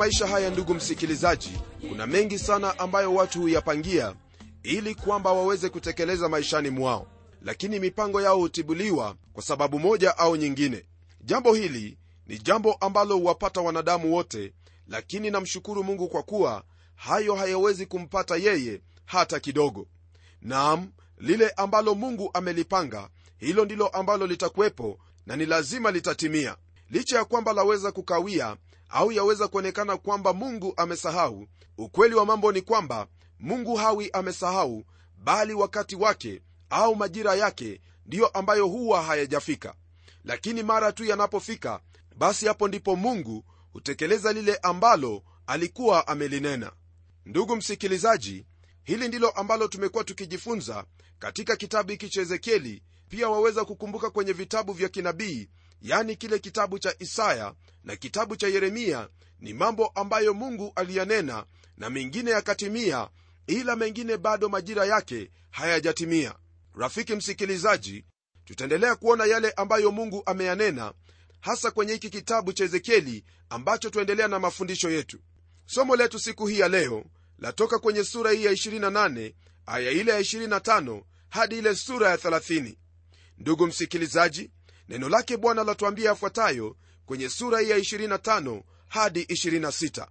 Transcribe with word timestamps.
maisha 0.00 0.26
haya 0.26 0.50
ndugu 0.50 0.74
msikilizaji 0.74 1.58
kuna 1.88 2.06
mengi 2.06 2.38
sana 2.38 2.78
ambayo 2.78 3.14
watu 3.14 3.40
huyapangia 3.40 4.14
ili 4.62 4.94
kwamba 4.94 5.32
waweze 5.32 5.68
kutekeleza 5.68 6.28
maishani 6.28 6.70
mwao. 6.70 7.06
Lakini 7.42 7.78
mipango 7.78 8.20
yao 8.22 8.36
hutibuliwa 8.38 9.16
kwa 9.32 9.42
sababu 9.42 9.78
moja 9.78 10.18
au 10.18 10.36
nyingine. 10.36 10.84
Jambo 11.20 11.54
hili 11.54 11.98
ni 12.26 12.38
jambo 12.38 12.72
ambalo 12.72 13.16
huwapata 13.16 13.60
wanadamu 13.60 14.14
wote 14.14 14.52
lakini 14.88 15.30
namshukuru 15.30 15.84
mungu 15.84 16.08
kwa 16.08 16.22
kuwa 16.22 16.64
hayo 16.94 17.34
hayawezi 17.34 17.86
kumpata 17.86 18.36
yeye 18.36 18.80
hata 19.04 19.40
kidogo. 19.40 19.86
Naam 20.42 20.88
lile 21.18 21.50
ambalo 21.50 21.94
mungu 21.94 22.30
amelipanga 22.34 23.08
hilo 23.38 23.64
ndilo 23.64 23.88
ambalo 23.88 24.26
litakuwepo 24.26 24.98
na 25.26 25.36
ni 25.36 25.46
lazima 25.46 25.90
litatimia. 25.90 26.56
Licha 26.90 27.16
ya 27.18 27.24
kwamba 27.24 27.52
laweza 27.52 27.92
kukawia 27.92 28.56
au 28.90 29.12
yaweza 29.12 29.48
kuonekana 29.48 29.96
kwamba 29.96 30.32
mungu 30.32 30.74
amesahau. 30.76 31.46
Ukweli 31.78 32.14
wa 32.14 32.26
mambo 32.26 32.52
ni 32.52 32.62
kwamba 32.62 33.06
mungu 33.38 33.76
hawi 33.76 34.10
amesahau 34.12 34.84
bali 35.18 35.54
wakati 35.54 35.96
wake 35.96 36.42
au 36.70 36.96
majira 36.96 37.34
yake 37.34 37.80
ndiyo 38.06 38.26
ambayo 38.26 38.66
huwa 38.66 39.02
hayajafika. 39.02 39.74
Lakini 40.24 40.62
mara 40.62 40.92
tu 40.92 41.04
yanapofika 41.04 41.80
basi 42.16 42.46
hapo 42.46 42.68
ndipo 42.68 42.96
mungu 42.96 43.44
hutekeleza 43.72 44.32
lile 44.32 44.56
ambalo 44.62 45.22
alikuwa 45.46 46.08
amelinena. 46.08 46.72
Ndugu 47.26 47.56
msikilizaji 47.56 48.46
hili 48.82 49.08
ndilo 49.08 49.30
ambalo 49.30 49.68
tumekuwa 49.68 50.04
tukijifunza 50.04 50.84
katika 51.18 51.56
kitabu 51.56 51.90
hiki 51.90 52.08
cha 52.08 52.20
ezekieli. 52.20 52.82
Pia 53.08 53.28
waweza 53.28 53.64
kukumbuka 53.64 54.10
kwenye 54.10 54.32
vitabu 54.32 54.72
vya 54.72 54.88
kinabii 54.88 55.48
yani 55.82 56.16
kile 56.16 56.38
kitabu 56.38 56.78
cha 56.78 56.94
isaya 56.98 57.54
na 57.84 57.96
kitabu 57.96 58.36
cha 58.36 58.48
yeremia 58.48 59.08
ni 59.40 59.54
mambo 59.54 59.86
ambayo 59.86 60.34
mungu 60.34 60.72
aliyanena 60.76 61.44
na 61.76 61.90
mengine 61.90 62.30
yakatimia 62.30 63.08
ila 63.46 63.76
mengine 63.76 64.16
bado 64.16 64.48
majira 64.48 64.84
yake 64.84 65.30
hayajatimia. 65.50 66.34
Rafiki 66.74 67.14
msikilizaji 67.14 68.04
tutaendelea 68.44 68.96
kuona 68.96 69.24
yale 69.24 69.50
ambayo 69.50 69.90
mungu 69.90 70.22
ameyanena 70.26 70.92
hasa 71.40 71.70
kwenye 71.70 71.92
hiki 71.92 72.10
kitabu 72.10 72.52
cha 72.52 72.64
ezekieli 72.64 73.24
ambacho 73.48 73.90
tuendelea 73.90 74.28
na 74.28 74.38
mafundisho 74.38 74.90
yetu. 74.90 75.18
Somo 75.66 75.96
letu 75.96 76.18
siku 76.18 76.46
hii 76.46 76.58
ya 76.58 76.68
leo 76.68 77.04
latoka 77.38 77.78
kwenye 77.78 78.04
sura 78.04 78.30
hii 78.30 78.44
ya 78.44 78.52
28 78.52 79.34
aya 79.66 79.90
ile 79.90 80.12
ya 80.12 80.20
25 80.20 81.02
hadi 81.28 81.58
ile 81.58 81.74
sura 81.76 82.10
ya 82.10 82.16
30 82.16 82.74
ndugu 83.38 83.66
msikilizaji 83.66 84.50
neno 84.90 85.08
lake 85.08 85.36
bwana 85.36 85.64
latuambia 85.64 86.08
yafuatayo 86.10 86.76
kwenye 87.06 87.28
sura 87.28 87.60
ya 87.60 87.78
25 87.78 88.62
hadi 88.88 89.22
26 89.22 90.06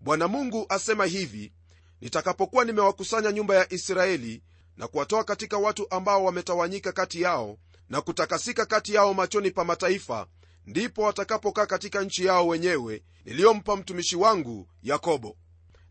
bwana 0.00 0.28
mungu 0.28 0.66
asema 0.68 1.06
hivi 1.06 1.52
nitakapokuwa 2.00 2.64
nimewakusanya 2.64 3.32
nyumba 3.32 3.54
ya 3.54 3.72
israeli 3.72 4.42
na 4.76 4.88
kuwatoa 4.88 5.24
katika 5.24 5.58
watu 5.58 5.86
ambao 5.90 6.24
wametawanyika 6.24 6.92
kati 6.92 7.22
yao 7.22 7.58
na 7.88 8.00
kutakasika 8.00 8.66
kati 8.66 8.94
yao 8.94 9.14
machoni 9.14 9.50
pa 9.50 9.64
mataifa 9.64 10.26
ndipo 10.66 11.02
watakapokaa 11.02 11.66
katika 11.66 12.02
nchi 12.02 12.24
yao 12.24 12.48
wenyewe 12.48 13.02
niliyompa 13.24 13.76
mtumishi 13.76 14.16
wangu 14.16 14.68
yakobo. 14.82 15.36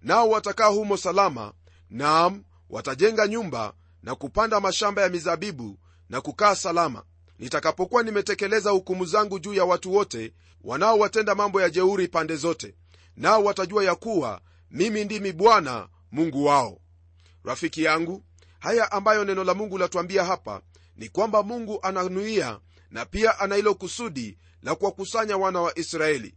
Nao 0.02 0.30
watakaa 0.30 0.68
humo 0.68 0.98
salama 0.98 1.54
naam 1.90 2.44
watajenga 2.70 3.28
nyumba 3.28 3.74
na 4.04 4.16
kupanda 4.16 4.60
mashamba 4.60 5.02
ya 5.02 5.10
mizabibu 5.10 5.80
na 6.10 6.22
kukaa 6.22 6.56
salama 6.56 7.04
nitakapokuwa 7.40 8.04
nimetekeleza 8.04 8.70
hukumu 8.70 9.06
zangu 9.06 9.40
juu 9.40 9.54
ya 9.54 9.66
watu 9.66 9.94
wote 9.94 10.34
wanaowatenda 10.64 11.36
mambo 11.36 11.62
ya 11.62 11.70
jeuri 11.70 12.08
pande 12.08 12.36
zote 12.36 12.76
nao 13.18 13.44
watajua 13.44 13.84
ya 13.84 13.96
kuwa 13.96 14.42
mimi 14.72 15.06
ndimi 15.06 15.32
bwana 15.32 15.88
mungu 16.12 16.46
wao. 16.46 16.80
Rafiki 17.44 17.84
yangu 17.84 18.24
haya 18.60 18.92
ambayo 18.92 19.24
neno 19.26 19.44
la 19.44 19.54
mungu 19.54 19.78
latuambia 19.78 20.26
hapa 20.26 20.62
ni 20.96 21.10
kwamba 21.10 21.44
mungu 21.44 21.80
ananuia 21.82 22.60
na 22.92 23.06
pia 23.06 23.40
ana 23.40 23.56
hilo 23.56 23.76
kusudi 23.76 24.38
la 24.64 24.76
kuwakusanya 24.76 25.38
wana 25.38 25.62
wa 25.62 25.80
israeli. 25.80 26.36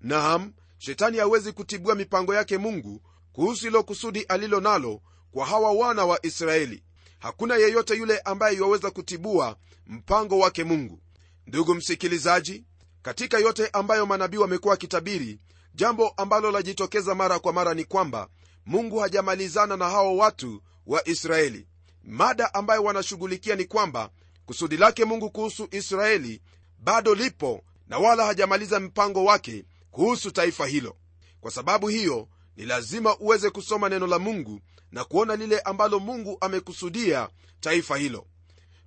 Naam 0.00 0.52
shetani 0.78 1.18
hawezi 1.18 1.52
kutibua 1.52 1.94
mipango 1.94 2.34
yake 2.34 2.58
mungu 2.58 3.02
kuhusu 3.32 3.64
hilo 3.64 3.82
kusudi 3.82 4.22
alilo 4.22 4.60
nalo 4.60 5.02
kwa 5.30 5.46
hawa 5.46 5.72
wana 5.72 6.04
wa 6.04 6.26
israeli 6.26 6.84
hakuna 7.18 7.56
yeyote 7.56 7.94
yule 7.94 8.18
ambaye 8.18 8.56
iwaweza 8.56 8.90
kutibua 8.90 9.56
mpango 9.86 10.38
wake 10.38 10.64
mungu. 10.64 11.00
Ndugu 11.46 11.74
msikilizaji 11.74 12.64
katika 13.02 13.38
yote 13.38 13.68
ambayo 13.72 14.06
manabii 14.06 14.36
wamekuwa 14.36 14.70
wakitabiri 14.72 15.38
jambo 15.74 16.08
ambalo 16.08 16.50
lajitokeza 16.50 17.14
mara 17.14 17.38
kwa 17.38 17.52
mara 17.52 17.74
ni 17.74 17.84
kwamba 17.84 18.28
mungu 18.66 18.98
hajamalizana 18.98 19.76
na 19.76 19.88
hao 19.90 20.16
watu 20.16 20.62
wa 20.86 21.08
israeli. 21.08 21.66
Mada 22.04 22.54
ambayo 22.54 22.82
wanashughulikia 22.84 23.54
ni 23.56 23.64
kwamba 23.64 24.10
kusudi 24.46 24.76
lake 24.76 25.04
mungu 25.04 25.30
kuhusu 25.30 25.68
israeli 25.70 26.42
bado 26.78 27.14
lipo 27.14 27.64
na 27.88 27.98
wala 27.98 28.26
hajamaliza 28.26 28.80
mpango 28.80 29.24
wake 29.24 29.64
kuhusu 29.90 30.30
taifa 30.30 30.66
hilo. 30.66 30.96
Kwa 31.40 31.50
sababu 31.50 31.88
hiyo 31.88 32.28
ni 32.56 32.64
lazima 32.64 33.18
uweze 33.18 33.50
kusoma 33.50 33.88
neno 33.88 34.06
la 34.06 34.18
mungu 34.18 34.60
na 34.92 35.04
kuona 35.04 35.36
lile 35.36 35.60
ambalo 35.60 35.98
mungu 36.00 36.36
amekusudia 36.40 37.28
taifa 37.60 37.96
hilo. 37.96 38.26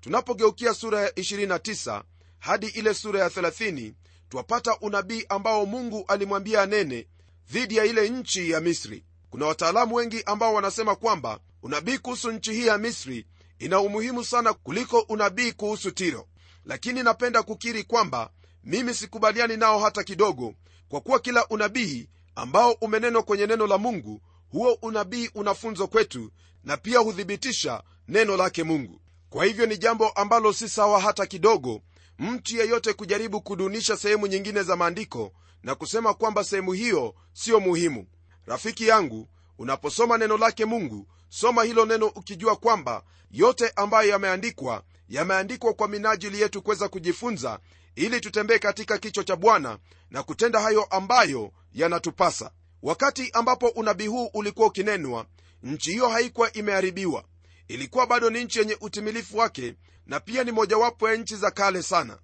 Tunapogeukia 0.01 0.73
sura 0.73 1.01
ya 1.01 1.09
29 1.09 2.03
hadi 2.39 2.67
ile 2.67 2.93
sura 2.93 3.19
ya 3.19 3.27
30 3.29 3.93
twapata 4.29 4.77
unabii 4.81 5.25
ambao 5.29 5.65
mungu 5.65 6.05
alimwambia 6.07 6.61
anene 6.61 7.07
dhidi 7.51 7.75
ya 7.77 7.85
ile 7.85 8.09
nchi 8.09 8.49
ya 8.51 8.59
misri. 8.61 9.05
Kuna 9.29 9.45
wataalamu 9.45 9.95
wengi 9.95 10.23
ambao 10.25 10.53
wanasema 10.53 10.95
kwamba 10.95 11.39
unabii 11.63 11.97
kuhusu 11.97 12.31
nchi 12.31 12.53
hii 12.53 12.67
ya 12.67 12.77
misri 12.77 13.25
ina 13.59 13.79
umuhimu 13.79 14.23
sana 14.23 14.53
kuliko 14.53 14.99
unabii 14.99 15.51
kuhusu 15.51 15.91
tiro. 15.91 16.27
Lakini 16.65 17.03
napenda 17.03 17.43
kukiri 17.43 17.83
kwamba 17.83 18.29
mimi 18.63 18.93
sikubaliani 18.93 19.57
nao 19.57 19.79
hata 19.79 20.03
kidogo 20.03 20.53
kwa 20.89 21.01
kuwa 21.01 21.19
kila 21.19 21.47
unabii 21.47 22.09
ambao 22.35 22.71
umenenwa 22.71 23.23
kwenye 23.23 23.45
neno 23.47 23.67
la 23.67 23.77
mungu 23.77 24.21
huo 24.51 24.73
unabii 24.81 25.29
unafunzo 25.35 25.87
kwetu 25.87 26.31
na 26.63 26.77
pia 26.77 26.99
huthibitisha 26.99 27.83
neno 28.07 28.37
lake 28.37 28.63
mungu. 28.63 29.01
Kwa 29.29 29.45
hivyo 29.45 29.65
ni 29.65 29.77
jambo 29.77 30.09
ambalo 30.09 30.53
si 30.53 30.69
sawa 30.69 30.99
hata 31.01 31.25
kidogo 31.25 31.81
mtu 32.19 32.57
yeyote 32.57 32.93
kujaribu 32.93 33.41
kudunisha 33.41 33.97
sehemu 33.97 34.27
nyingine 34.27 34.63
za 34.63 34.75
maandiko 34.75 35.31
na 35.63 35.75
kusema 35.75 36.13
kwamba 36.13 36.43
sehemu 36.43 36.71
hiyo 36.73 37.15
siyo 37.33 37.59
muhimu. 37.59 38.07
Rafiki 38.45 38.87
yangu 38.87 39.29
unaposoma 39.57 40.17
neno 40.17 40.37
lake 40.37 40.65
mungu 40.65 41.07
soma 41.29 41.63
hilo 41.63 41.85
neno 41.85 42.05
ukijua 42.07 42.55
kwamba 42.55 43.03
yote 43.31 43.71
ambayo 43.75 44.09
yameandikwa 44.09 44.83
yameandikwa 45.09 45.73
kwa 45.73 45.87
minajili 45.87 46.41
yetu 46.41 46.61
kuweza 46.61 46.89
kujifunza 46.89 47.59
ili 47.95 48.21
tutembee 48.21 48.59
katika 48.59 48.97
kicho 48.97 49.23
cha 49.23 49.35
bwana 49.35 49.77
na 50.11 50.23
kutenda 50.23 50.59
hayo 50.61 50.83
ambayo 50.83 51.51
yanatupasa 51.73 52.51
wakati 52.83 53.29
ambapo 53.33 53.67
unabii 53.67 54.07
huu 54.07 54.25
ulikuwa 54.33 54.67
ukinenwa 54.67 55.25
nchi 55.63 55.91
hiyo 55.91 56.09
haikuwa 56.09 56.53
imeharibiwa. 56.53 57.23
Ilikuwa 57.67 58.07
bado 58.07 58.29
ni 58.29 58.43
nchi 58.43 58.59
yenye 58.59 58.77
utimilifu 58.81 59.37
wake 59.37 59.75
na 60.05 60.19
pia 60.19 60.43
ni 60.43 60.51
mojawapo 60.51 61.09
ya 61.09 61.15
nchi 61.15 61.35
za 61.35 61.51
kale 61.51 61.83
sana. 61.83 62.19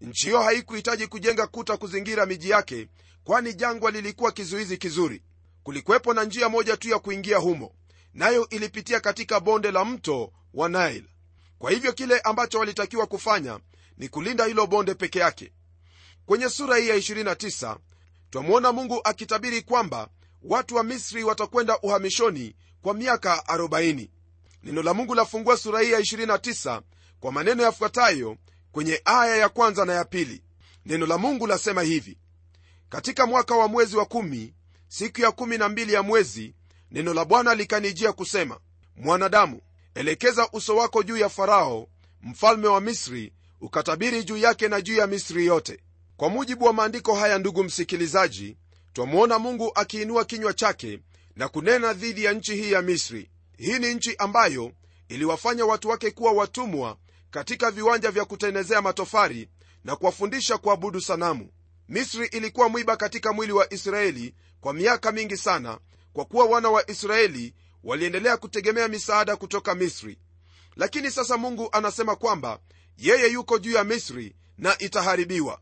Nchi 0.00 0.26
hiyo 0.26 0.42
haikuhitaji 0.42 1.06
kujenga 1.06 1.46
kuta 1.46 1.76
kuzingira 1.76 2.26
miji 2.26 2.50
yake 2.50 2.88
kwani 3.24 3.54
jangwa 3.54 3.90
lilikuwa 3.90 4.32
kizuizi 4.32 4.76
kizuri. 4.76 5.22
Kulikuwepo 5.62 6.14
na 6.14 6.24
njia 6.24 6.48
moja 6.48 6.76
tu 6.76 6.88
ya 6.88 6.98
kuingia 6.98 7.36
humo 7.38 7.72
nayo 8.14 8.48
ilipitia 8.48 9.00
katika 9.00 9.40
bonde 9.40 9.70
la 9.70 9.84
mto 9.84 10.32
wa 10.54 10.68
nile. 10.68 11.04
Kwa 11.58 11.70
hivyo 11.70 11.92
kile 11.92 12.20
ambacho 12.20 12.58
walitakiwa 12.58 13.06
kufanya 13.06 13.60
ni 13.98 14.08
kulinda 14.08 14.44
hilo 14.44 14.66
bonde 14.66 14.94
peke 14.94 15.18
yake. 15.18 15.52
Kwenye 16.26 16.48
sura 16.48 16.76
hii 16.76 16.88
ya 16.88 16.96
29 16.96 17.76
twamwona 18.30 18.72
mungu 18.72 19.00
akitabiri 19.04 19.62
kwamba 19.62 20.08
watu 20.42 20.76
wa 20.76 20.82
misri 20.84 21.24
watakwenda 21.24 21.78
uhamishoni 21.80 22.54
kwa 22.82 22.94
miaka 22.94 23.44
40 23.46 24.08
neno 24.62 24.82
la 24.82 24.94
mungu 24.94 25.14
lafungua 25.14 25.56
sura 25.56 25.80
hii 25.80 25.90
ya 25.92 26.00
29 26.00 26.82
kwa 27.20 27.32
maneno 27.32 27.62
yafuatayo 27.62 28.36
kwenye 28.72 29.02
aya 29.04 29.36
ya 29.36 29.48
kwanza 29.48 29.84
na 29.84 29.92
ya 29.92 30.04
pili. 30.04 30.42
Neno 30.86 31.06
la 31.06 31.18
mungu 31.18 31.46
lasema 31.46 31.82
hivi. 31.82 32.18
Katika 32.88 33.26
mwaka 33.26 33.54
wa 33.56 33.68
mwezi 33.68 33.96
wa 33.96 34.04
kumi 34.06 34.54
siku 34.88 35.20
ya 35.20 35.32
kumi 35.32 35.58
na 35.58 35.68
mbili 35.68 35.92
ya 35.92 36.02
mwezi 36.02 36.54
neno 36.90 37.14
la 37.14 37.24
bwana 37.24 37.54
likanijia 37.54 38.12
kusema 38.12 38.60
mwanadamu 38.96 39.60
elekeza 39.94 40.48
uso 40.52 40.76
wako 40.76 41.02
juu 41.02 41.16
ya 41.16 41.28
farao 41.28 41.88
mfalme 42.22 42.68
wa 42.68 42.80
misri 42.80 43.32
ukatabiri 43.60 44.24
juu 44.24 44.36
yake 44.36 44.68
na 44.68 44.80
juu 44.80 44.94
ya 44.96 45.06
misri 45.06 45.46
yote 45.46 45.80
kwa 46.18 46.28
mujibu 46.28 46.64
wa 46.64 46.72
maandiko 46.72 47.14
haya 47.14 47.38
ndugu 47.38 47.64
msikilizaji 47.64 48.56
twamwona 48.92 49.38
mungu 49.38 49.72
akiinua 49.74 50.24
kinywa 50.24 50.52
chake 50.54 51.00
na 51.36 51.48
kunena 51.48 51.92
dhidi 51.92 52.24
ya 52.24 52.32
nchi 52.32 52.54
hii 52.56 52.72
ya 52.72 52.82
misri. 52.82 53.30
Hii 53.58 53.78
ni 53.78 53.94
nchi 53.94 54.16
ambayo 54.16 54.72
iliwafanya 55.08 55.66
watu 55.66 55.88
wake 55.88 56.10
kuwa 56.10 56.32
watumwa 56.32 56.96
katika 57.30 57.70
viwanja 57.70 58.10
vya 58.10 58.24
kutenezea 58.24 58.82
matofari 58.82 59.48
na 59.84 59.96
kuwafundisha 59.96 60.58
kuabudu 60.58 61.00
sanamu. 61.00 61.50
Misri 61.88 62.26
ilikuwa 62.26 62.68
mwiba 62.68 62.96
katika 62.96 63.32
mwili 63.32 63.52
wa 63.52 63.72
israeli 63.72 64.34
kwa 64.60 64.72
miaka 64.74 65.12
mingi 65.12 65.36
sana 65.36 65.78
kwa 66.12 66.24
kuwa 66.24 66.44
wana 66.44 66.70
wa 66.70 66.90
israeli 66.90 67.54
waliendelea 67.84 68.36
kutegemea 68.36 68.88
misaada 68.88 69.36
kutoka 69.36 69.74
misri. 69.74 70.18
Lakini 70.76 71.10
sasa 71.10 71.36
mungu 71.36 71.68
anasema 71.72 72.16
kwamba 72.16 72.58
yeye 72.96 73.28
yuko 73.32 73.58
juu 73.58 73.72
ya 73.72 73.84
misri 73.84 74.36
na 74.58 74.78
itaharibiwa 74.78 75.60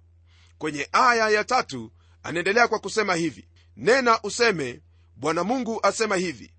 kwenye 0.58 0.88
aya 0.92 1.28
ya 1.28 1.44
tatu 1.44 1.92
anaendelea 2.22 2.68
kwa 2.68 2.78
kusema 2.78 3.14
hivi 3.14 3.48
nena 3.76 4.22
useme 4.22 4.80
bwana 5.16 5.44
mungu 5.44 5.80
asema 5.82 6.16
hivi 6.16 6.52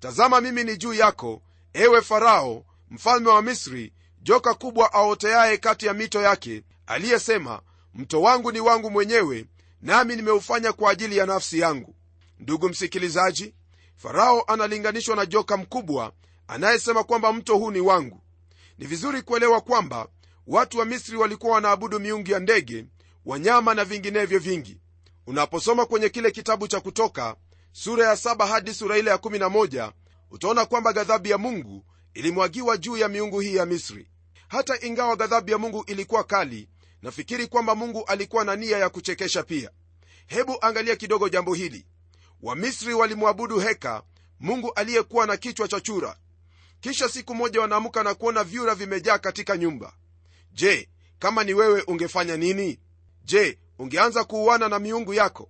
tazama 0.00 0.40
mimi 0.40 0.64
ni 0.64 0.76
juu 0.76 0.94
yako 0.94 1.42
ewe 1.72 2.02
farao 2.02 2.64
mfalme 2.90 3.28
wa 3.28 3.42
misri 3.42 3.92
joka 4.22 4.54
kubwa 4.54 4.92
aoteaye 4.92 5.56
kati 5.58 5.86
ya 5.86 5.94
mito 5.94 6.22
yake 6.22 6.62
aliyesema 6.86 7.62
mto 7.94 8.22
wangu 8.22 8.52
ni 8.52 8.60
wangu 8.60 8.90
mwenyewe 8.90 9.46
nami 9.82 10.16
nimeufanya 10.16 10.72
kwa 10.72 10.90
ajili 10.90 11.16
ya 11.16 11.26
nafsi 11.26 11.58
yangu. 11.58 11.94
Ndugu 12.38 12.68
msikilizaji 12.68 13.54
farao 13.96 14.42
analinganishwa 14.42 15.16
na 15.16 15.26
joka 15.26 15.56
mkubwa 15.56 16.12
anayesema 16.48 17.04
kwamba 17.04 17.32
mto 17.32 17.56
huu 17.56 17.70
ni 17.70 17.80
wangu. 17.80 18.20
Ni 18.78 18.86
vizuri 18.86 19.22
kuelewa 19.22 19.60
kwamba 19.60 20.08
watu 20.46 20.78
wa 20.78 20.84
misri 20.84 21.16
walikuwa 21.16 21.54
wanaabudu 21.54 22.00
miungu 22.00 22.30
ya 22.30 22.38
ndege 22.38 22.86
wanyama 23.24 23.74
na 23.74 23.84
vinginevyo 23.84 24.38
vingi. 24.38 24.80
Unaposoma 25.26 25.86
kwenye 25.86 26.08
kile 26.08 26.30
kitabu 26.30 26.68
cha 26.68 26.80
kutoka 26.80 27.36
sura 27.72 28.06
ya 28.08 28.14
7 28.14 28.46
hadi 28.46 28.74
sura 28.74 28.98
ile 28.98 29.10
ya 29.10 29.16
11 29.16 29.92
utaona 30.30 30.66
kwamba 30.66 30.92
ghadhabu 30.92 31.28
ya 31.28 31.38
mungu 31.38 31.84
ilimwagiwa 32.14 32.76
juu 32.76 32.96
ya 32.96 33.08
miungu 33.08 33.40
hii 33.40 33.54
ya 33.56 33.66
misri. 33.66 34.08
Hata 34.48 34.86
ingawa 34.86 35.16
ghadhabu 35.16 35.50
ya 35.50 35.58
mungu 35.58 35.84
ilikuwa 35.86 36.24
kali 36.24 36.68
nafikiri 37.02 37.46
kwamba 37.46 37.74
mungu 37.74 38.04
alikuwa 38.04 38.44
na 38.44 38.56
nia 38.56 38.78
ya 38.78 38.88
kuchekesha 38.88 39.42
pia. 39.42 39.70
Hebu 40.26 40.58
angalia 40.60 40.96
kidogo 40.96 41.28
jambo 41.28 41.54
hili. 41.54 41.86
Wamisri 42.42 42.94
walimwabudu 42.94 43.58
heka 43.58 44.02
mungu 44.40 44.72
aliyekuwa 44.72 45.26
na 45.26 45.36
kichwa 45.36 45.68
cha 45.68 45.80
chura. 45.80 46.16
Kisha 46.80 47.08
siku 47.08 47.34
moja 47.34 47.60
wanaamka 47.60 48.02
na 48.02 48.14
kuona 48.14 48.44
vyura 48.44 48.74
vimejaa 48.74 49.18
katika 49.18 49.56
nyumba. 49.56 49.92
Je 50.52 50.88
kama 51.18 51.44
ni 51.44 51.54
wewe 51.54 51.82
ungefanya 51.82 52.36
nini 52.36 52.78
je 53.24 53.58
ungeanza 53.78 54.24
kuuana 54.24 54.68
na 54.68 54.78
miungu 54.78 55.14
yako? 55.14 55.48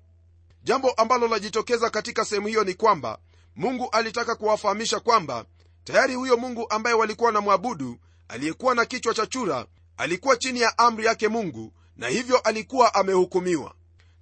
Jambo 0.65 0.91
ambalo 0.91 1.29
lajitokeza 1.29 1.91
katika 1.91 2.25
sehemu 2.25 2.47
hiyo 2.47 2.65
ni 2.65 2.75
kwamba 2.75 3.19
mungu 3.57 3.89
alitaka 3.93 4.35
kuwafahamisha 4.35 5.01
kwamba 5.01 5.45
tayari 5.85 6.15
huyo 6.15 6.37
mungu 6.37 6.67
ambaye 6.71 6.97
walikuwa 6.97 7.33
na 7.33 7.41
mwabudu 7.41 7.99
aliyekuwa 8.29 8.75
na 8.75 8.85
kichwa 8.85 9.15
cha 9.15 9.27
chura 9.27 9.67
alikuwa 9.97 10.37
chini 10.37 10.61
ya 10.61 10.79
amri 10.79 11.05
yake 11.07 11.29
mungu 11.29 11.73
na 11.97 12.09
hivyo 12.09 12.39
alikuwa 12.39 12.95
amehukumiwa. 12.95 13.75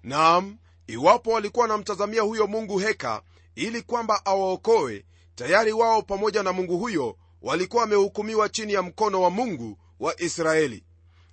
Nam 0.03 0.57
iwapo 0.87 1.31
walikuwa 1.31 1.63
wanamtazamia 1.63 2.23
huyo 2.23 2.47
mungu 2.47 2.79
heka 2.79 3.23
ili 3.55 3.83
kwamba 3.83 4.27
awaokoe 4.27 5.05
tayari 5.35 5.73
wao 5.73 6.03
pamoja 6.03 6.43
na 6.43 6.53
mungu 6.53 6.79
huyo 6.79 7.17
walikuwa 7.43 7.83
wamehukumiwa 7.83 8.49
chini 8.49 8.73
ya 8.73 8.83
mkono 8.83 9.23
wa 9.23 9.31
mungu 9.31 9.79
wa 10.01 10.21
israeli. 10.23 10.85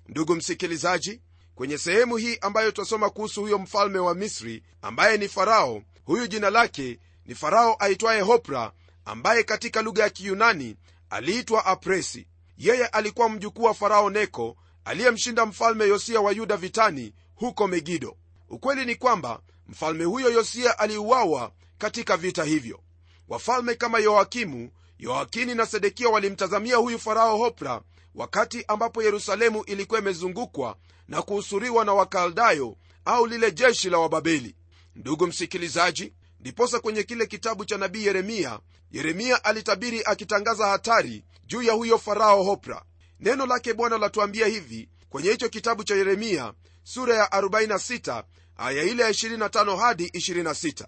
Ndugu 0.07 0.35
msikilizaji 0.35 1.21
kwenye 1.57 1.77
sehemu 1.77 2.17
hii 2.17 2.37
ambayo 2.41 2.71
twasoma 2.71 3.09
kuhusu 3.09 3.41
huyo 3.41 3.57
mfalme 3.59 3.99
wa 3.99 4.15
misri 4.15 4.63
ambaye 4.81 5.17
ni 5.17 5.27
farao 5.27 5.81
huyu 6.05 6.27
jina 6.27 6.49
lake 6.49 6.99
ni 7.25 7.35
farao 7.35 7.75
aitwaye 7.79 8.21
hopra 8.21 8.71
ambaye 9.05 9.43
katika 9.43 9.81
lugha 9.81 10.03
ya 10.03 10.09
kiyunani 10.09 10.75
aliitwa 11.09 11.65
apresi. 11.65 12.27
Yeye 12.57 12.87
alikuwa 12.87 13.29
mjukuu 13.29 13.63
wa 13.63 13.73
farao 13.73 14.09
neko 14.09 14.57
aliyemshinda 14.85 15.45
mfalme 15.45 15.85
yosia 15.87 16.21
wa 16.21 16.31
yuda 16.31 16.57
vitani 16.57 17.13
huko 17.35 17.67
megido. 17.67 18.17
Ukweli 18.49 18.85
ni 18.85 18.95
kwamba 18.95 19.39
mfalme 19.67 20.03
huyo 20.03 20.29
yosia 20.31 20.79
aliuawa 20.79 21.51
katika 21.77 22.17
vita 22.17 22.43
hivyo. 22.43 22.79
Wafalme 23.27 23.75
kama 23.75 23.99
yoakimu 23.99 24.71
yoakini 24.99 25.55
na 25.55 25.65
sedekia 25.65 26.09
walimtazamia 26.09 26.75
huyu 26.75 26.99
farao 26.99 27.37
hopra 27.37 27.81
wakati 28.17 28.65
ambapo 28.67 29.03
yerusalemu 29.03 29.63
ilikuwa 29.63 29.99
imezungukwa 29.99 30.77
na 31.07 31.21
kuhusuriwa 31.21 31.85
na 31.85 31.93
wakaldayo 31.93 32.77
au 33.05 33.27
lile 33.27 33.51
jeshi 33.51 33.89
la 33.89 33.97
wababeli. 33.97 34.55
Ndugu 34.95 35.27
msikilizaji 35.27 36.13
ndiposa 36.39 36.79
kwenye 36.79 37.03
kile 37.03 37.25
kitabu 37.25 37.65
cha 37.65 37.77
nabii 37.77 38.05
yeremia 38.05 38.59
yeremia 38.91 39.43
alitabiri 39.43 40.01
akitangaza 40.05 40.67
hatari 40.67 41.23
juu 41.45 41.61
ya 41.61 41.73
huyo 41.73 41.97
farao 41.97 42.43
hopra. 42.43 42.83
Neno 43.19 43.45
lake 43.45 43.73
bwana 43.73 43.97
latuambia 43.97 44.47
hivi 44.47 44.89
kwenye 45.09 45.31
hicho 45.31 45.49
kitabu 45.49 45.83
cha 45.83 45.95
yeremia 45.95 46.53
sura 46.83 47.15
ya 47.15 47.25
46 47.25 48.23
aya 48.57 48.83
ile 48.83 49.03
ya 49.03 49.09
25 49.09 49.77
hadi 49.77 50.05
26 50.07 50.85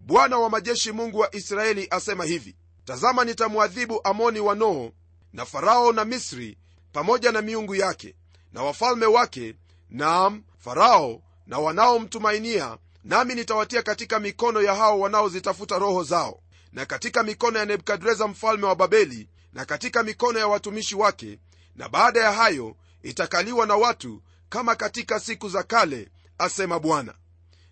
bwana 0.00 0.38
wa 0.38 0.50
majeshi 0.50 0.92
mungu 0.92 1.18
wa 1.18 1.34
israeli 1.34 1.86
asema 1.90 2.24
hivi 2.24 2.56
tazama 2.84 3.24
nitamwadhibu 3.24 4.00
amoni 4.04 4.40
wa 4.40 4.54
noo 4.54 4.90
na 5.32 5.44
farao 5.46 5.92
na 5.92 6.04
misri 6.04 6.58
pamoja 6.92 7.32
na 7.32 7.42
miungu 7.42 7.74
yake 7.74 8.14
na 8.52 8.62
wafalme 8.62 9.06
wake 9.06 9.54
naam 9.90 10.42
farao 10.58 11.22
na 11.46 11.58
wanaomtumainia 11.58 12.78
nami 13.04 13.34
nitawatia 13.34 13.82
katika 13.82 14.20
mikono 14.20 14.62
ya 14.62 14.74
hao 14.74 15.00
wanaozitafuta 15.00 15.78
roho 15.78 16.02
zao 16.04 16.40
na 16.72 16.86
katika 16.86 17.22
mikono 17.22 17.58
ya 17.58 17.64
nebukadreza 17.64 18.28
mfalme 18.28 18.66
wa 18.66 18.76
babeli 18.76 19.28
na 19.52 19.64
katika 19.64 20.02
mikono 20.02 20.38
ya 20.38 20.46
watumishi 20.48 20.94
wake 20.94 21.38
na 21.76 21.88
baada 21.88 22.20
ya 22.20 22.32
hayo 22.32 22.76
itakaliwa 23.02 23.66
na 23.66 23.76
watu 23.76 24.22
kama 24.48 24.74
katika 24.74 25.20
siku 25.20 25.48
za 25.48 25.62
kale 25.62 26.08
asema 26.38 26.78
bwana. 26.80 27.14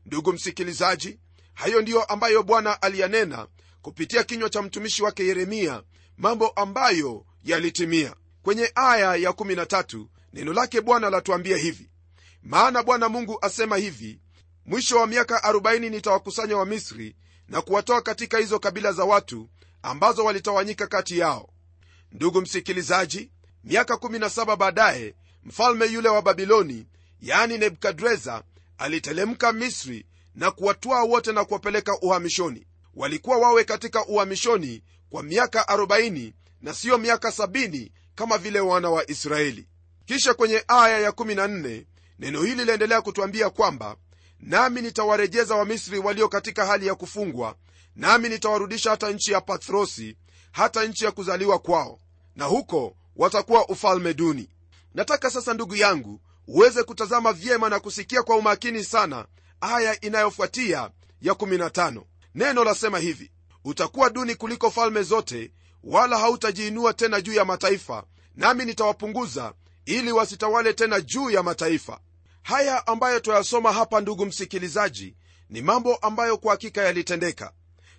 Ndugu 0.06 0.32
msikilizaji 0.32 1.18
hayo 1.54 1.82
ndiyo 1.82 2.04
ambayo 2.04 2.42
bwana 2.42 2.82
aliyanena 2.82 3.46
kupitia 3.82 4.24
kinywa 4.24 4.50
cha 4.50 4.62
mtumishi 4.62 5.02
wake 5.02 5.26
yeremia 5.26 5.82
mambo 6.16 6.48
ambayo 6.48 7.24
yalitimia 7.44 8.14
kwenye 8.48 8.72
aya 8.74 9.16
ya 9.16 9.30
13 9.30 10.06
neno 10.32 10.52
lake 10.52 10.80
bwana 10.80 11.10
latuambia 11.10 11.56
hivi. 11.56 11.90
Maana 12.42 12.82
bwana 12.82 13.08
mungu 13.08 13.38
asema 13.42 13.76
hivi 13.76 14.20
mwisho 14.66 14.98
wa 14.98 15.06
miaka 15.06 15.38
40 15.52 15.90
nitawakusanya 15.90 16.56
wa 16.56 16.66
misri 16.66 17.16
na 17.48 17.62
kuwatoa 17.62 18.02
katika 18.02 18.38
hizo 18.38 18.58
kabila 18.58 18.92
za 18.92 19.04
watu 19.04 19.48
ambazo 19.82 20.24
walitawanyika 20.24 20.86
kati 20.86 21.18
yao. 21.18 21.48
Ndugu 22.12 22.40
msikilizaji 22.40 23.30
miaka 23.64 23.94
17 23.94 24.56
baadaye 24.56 25.14
mfalme 25.44 25.86
yule 25.86 26.08
wa 26.08 26.22
babiloni 26.22 26.86
yani 27.20 27.58
nebukadreza 27.58 28.42
alitelemka 28.78 29.52
misri 29.52 30.06
na 30.34 30.50
kuwatwaa 30.50 31.02
wote 31.02 31.32
na 31.32 31.44
kuwapeleka 31.44 31.98
uhamishoni. 32.00 32.66
Walikuwa 32.94 33.38
wawe 33.38 33.64
katika 33.64 34.06
uhamishoni 34.06 34.82
kwa 35.10 35.22
miaka 35.22 35.62
40 35.62 36.32
na 36.62 36.74
siyo 36.74 36.98
miaka 36.98 37.28
70 37.28 37.90
kama 38.18 38.38
vile 38.38 38.60
wana 38.60 38.90
wa 38.90 39.10
israeli. 39.10 39.68
Kisha 40.06 40.34
kwenye 40.34 40.64
aya 40.68 40.98
ya 41.00 41.10
14 41.10 41.84
neno 42.18 42.42
hili 42.42 42.64
liendelea 42.64 43.02
kutwambia 43.02 43.50
kwamba 43.50 43.96
nami 44.40 44.82
nitawarejeza 44.82 45.54
wamisri 45.54 45.98
walio 45.98 46.28
katika 46.28 46.66
hali 46.66 46.86
ya 46.86 46.94
kufungwa 46.94 47.56
nami 47.96 48.28
nitawarudisha 48.28 48.90
hata 48.90 49.10
nchi 49.10 49.32
ya 49.32 49.40
pathrosi 49.40 50.16
hata 50.52 50.84
nchi 50.84 51.04
ya 51.04 51.10
kuzaliwa 51.10 51.58
kwao 51.58 51.98
na 52.36 52.44
huko 52.44 52.96
watakuwa 53.16 53.68
ufalme 53.68 54.14
duni. 54.14 54.48
Nataka 54.94 55.30
sasa 55.30 55.54
ndugu 55.54 55.76
yangu 55.76 56.20
uweze 56.46 56.82
kutazama 56.82 57.32
vyema 57.32 57.68
na 57.68 57.80
kusikia 57.80 58.22
kwa 58.22 58.36
umakini 58.36 58.84
sana 58.84 59.26
aya 59.60 60.00
inayofuatia 60.00 60.90
ya 61.22 61.32
15 61.32 62.02
neno 62.34 62.64
lasema 62.64 62.98
hivi 62.98 63.30
utakuwa 63.64 64.10
duni 64.10 64.34
kuliko 64.34 64.70
falme 64.70 65.02
zote 65.02 65.52
wala 65.84 66.18
hautajiinua 66.18 66.94
tena 66.94 67.20
juu 67.20 67.32
ya 67.32 67.44
mataifa 67.44 68.04
nami 68.34 68.64
nitawapunguza 68.64 69.54
ili 69.86 70.12
wasitawale 70.12 70.72
tena 70.72 71.00
juu 71.00 71.30
ya 71.30 71.42
mataifa. 71.42 72.00
Haya 72.42 72.86
ambayo 72.86 73.20
twayasoma 73.20 73.72
hapa 73.72 74.00
ndugu 74.00 74.26
msikilizaji 74.26 75.16
ni 75.50 75.62
mambo 75.62 75.96
ambayo 75.96 76.38
kwa 76.38 76.50
hakika 76.50 76.82
yalitendeka. 76.82 77.52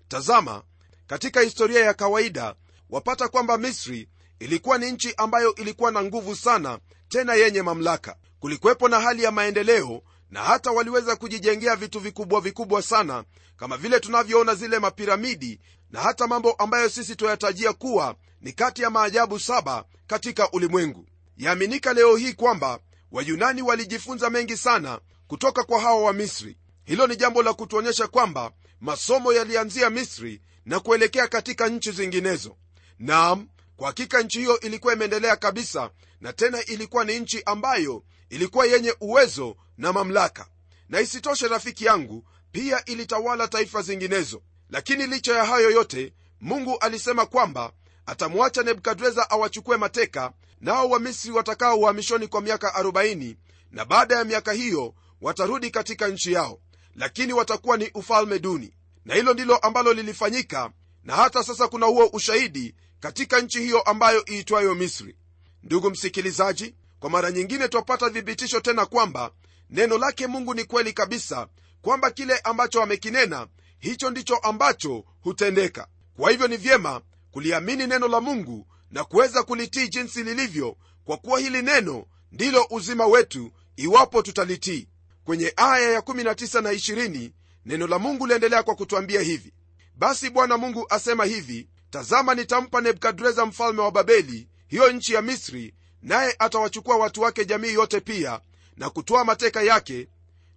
Tazama 0.08 0.64
katika 1.08 1.42
historia 1.42 1.84
ya 1.86 1.94
kawaida 1.94 2.56
wapata 2.90 3.28
kwamba 3.28 3.58
misri 3.58 4.10
ilikuwa 4.40 4.78
ni 4.78 4.92
nchi 4.92 5.14
ambayo 5.18 5.56
ilikuwa 5.56 5.92
na 5.92 6.04
nguvu 6.04 6.36
sana 6.36 6.80
tena 7.10 7.34
yenye 7.34 7.62
mamlaka. 7.62 8.16
Kulikuwepo 8.40 8.90
na 8.90 9.00
hali 9.00 9.24
ya 9.24 9.32
maendeleo 9.32 10.02
na 10.32 10.44
hata 10.44 10.72
waliweza 10.72 11.16
kujijengea 11.16 11.76
vitu 11.76 12.00
vikubwa 12.00 12.42
vikubwa 12.42 12.82
sana 12.82 13.24
kama 13.58 13.78
vile 13.78 14.00
tunavyoona 14.00 14.56
zile 14.56 14.80
mapiramidi 14.80 15.60
na 15.92 16.02
hata 16.02 16.28
mambo 16.28 16.52
ambayo 16.52 16.90
sisi 16.90 17.16
tuyatajia 17.16 17.74
kuwa 17.74 18.16
ni 18.42 18.54
kati 18.54 18.82
ya 18.82 18.90
maajabu 18.90 19.40
saba 19.40 19.86
katika 20.08 20.52
ulimwengu. 20.52 21.06
Yaaminika 21.38 21.94
leo 21.94 22.16
hii 22.16 22.34
kwamba 22.34 22.80
wayunani 23.12 23.62
walijifunza 23.62 24.30
mengi 24.30 24.58
sana 24.58 25.00
kutoka 25.28 25.64
kwa 25.64 25.80
hawa 25.82 26.02
wa 26.02 26.14
misri. 26.14 26.58
Hilo 26.86 27.08
ni 27.08 27.16
jambo 27.16 27.44
la 27.44 27.54
kutuonyesha 27.54 28.08
kwamba 28.08 28.52
masomo 28.82 29.34
yalianzia 29.34 29.90
misri 29.90 30.42
na 30.66 30.80
kuelekea 30.80 31.28
katika 31.28 31.68
nchi 31.68 31.92
zinginezo. 31.92 32.58
Naam 33.00 33.48
kwa 33.78 33.88
hakika 33.88 34.22
nchi 34.22 34.40
hiyo 34.40 34.60
ilikuwa 34.60 34.94
imeendelea 34.94 35.36
kabisa 35.36 35.90
na 36.22 36.34
tena 36.34 36.66
ilikuwa 36.66 37.06
ni 37.06 37.20
nchi 37.20 37.44
ambayo 37.46 38.04
ilikuwa 38.30 38.66
yenye 38.66 38.96
uwezo 39.02 39.56
na 39.78 39.94
mamlaka. 39.94 40.48
Na 40.90 41.00
isitoshe 41.02 41.48
rafiki 41.48 41.86
yangu 41.86 42.24
pia 42.52 42.86
ilitawala 42.86 43.48
taifa 43.48 43.82
zinginezo 43.82 44.42
lakini 44.70 45.08
licha 45.08 45.36
ya 45.36 45.46
hayo 45.46 45.72
yote 45.72 46.14
mungu 46.42 46.78
alisema 46.80 47.26
kwamba 47.26 47.72
atamwacha 48.06 48.64
nebukadreza 48.64 49.30
awachukue 49.30 49.78
mateka 49.78 50.32
nao 50.62 50.90
wamisri 50.90 51.32
watakaa 51.32 51.74
uhamishoni 51.74 52.28
kwa 52.28 52.42
miaka 52.42 52.82
40 52.82 53.36
na 53.72 53.86
baada 53.86 54.16
ya 54.16 54.24
miaka 54.24 54.52
hiyo 54.54 54.94
watarudi 55.22 55.72
katika 55.72 56.08
nchi 56.08 56.34
yao 56.34 56.60
lakini 56.96 57.34
watakuwa 57.34 57.78
ni 57.78 57.90
ufalme 57.94 58.40
duni. 58.40 58.74
Na 59.06 59.16
hilo 59.16 59.34
ndilo 59.34 59.58
ambalo 59.58 59.94
lilifanyika 59.94 60.72
na 61.04 61.16
hata 61.16 61.44
sasa 61.44 61.68
kuna 61.68 61.86
huo 61.86 62.06
ushahidi 62.14 62.76
katika 63.00 63.42
nchi 63.42 63.60
hiyo 63.60 63.82
ambayo 63.82 64.26
iitwayo 64.32 64.76
misri. 64.76 65.16
Ndugu 65.64 65.90
msikilizaji 65.90 66.76
kwa 67.00 67.10
mara 67.10 67.32
nyingine 67.32 67.68
twapata 67.68 68.10
thibitisho 68.10 68.60
tena 68.60 68.86
kwamba 68.86 69.32
neno 69.70 69.98
lake 69.98 70.28
mungu 70.28 70.54
ni 70.54 70.64
kweli 70.64 70.94
kabisa 70.94 71.48
kwamba 71.82 72.12
kile 72.12 72.38
ambacho 72.38 72.84
amekinena 72.84 73.48
hicho 73.80 74.10
ndicho 74.10 74.36
ambacho 74.36 75.04
hutendeka. 75.22 75.88
Kwa 76.18 76.32
hivyo 76.32 76.48
ni 76.48 76.58
vyema 76.58 77.02
kuliamini 77.32 77.88
neno 77.88 78.08
la 78.08 78.22
mungu 78.22 78.68
na 78.92 79.04
kuweza 79.04 79.44
kulitii 79.44 79.88
jinsi 79.88 80.24
lilivyo 80.24 80.78
kwa 81.06 81.18
kuwa 81.18 81.40
hili 81.40 81.62
neno 81.62 82.06
ndilo 82.32 82.68
uzima 82.70 83.06
wetu 83.06 83.52
iwapo 83.76 84.22
tutalitii. 84.22 84.88
Kwenye 85.24 85.54
aya 85.56 85.92
ya 85.92 86.00
19 86.00 86.62
na 86.62 86.72
20 86.74 87.32
neno 87.66 87.88
la 87.88 88.00
mungu 88.00 88.28
liendelea 88.28 88.64
kwa 88.64 88.76
kutwambia 88.76 89.22
hivi. 89.22 89.54
Basi 89.96 90.30
bwana 90.30 90.58
mungu 90.58 90.86
asema 90.90 91.26
hivi 91.26 91.68
tazama 91.90 92.36
nitampa 92.36 92.82
nebukadreza 92.82 93.46
mfalme 93.46 93.82
wa 93.82 93.92
babeli 93.92 94.48
hiyo 94.68 94.92
nchi 94.92 95.14
ya 95.14 95.22
misri 95.22 95.74
naye 96.02 96.36
atawachukua 96.40 96.98
watu 96.98 97.22
wake 97.22 97.46
jamii 97.46 97.74
yote 97.74 98.00
pia 98.00 98.40
na 98.78 98.90
kutoa 98.90 99.26
mateka 99.26 99.62
yake 99.62 100.08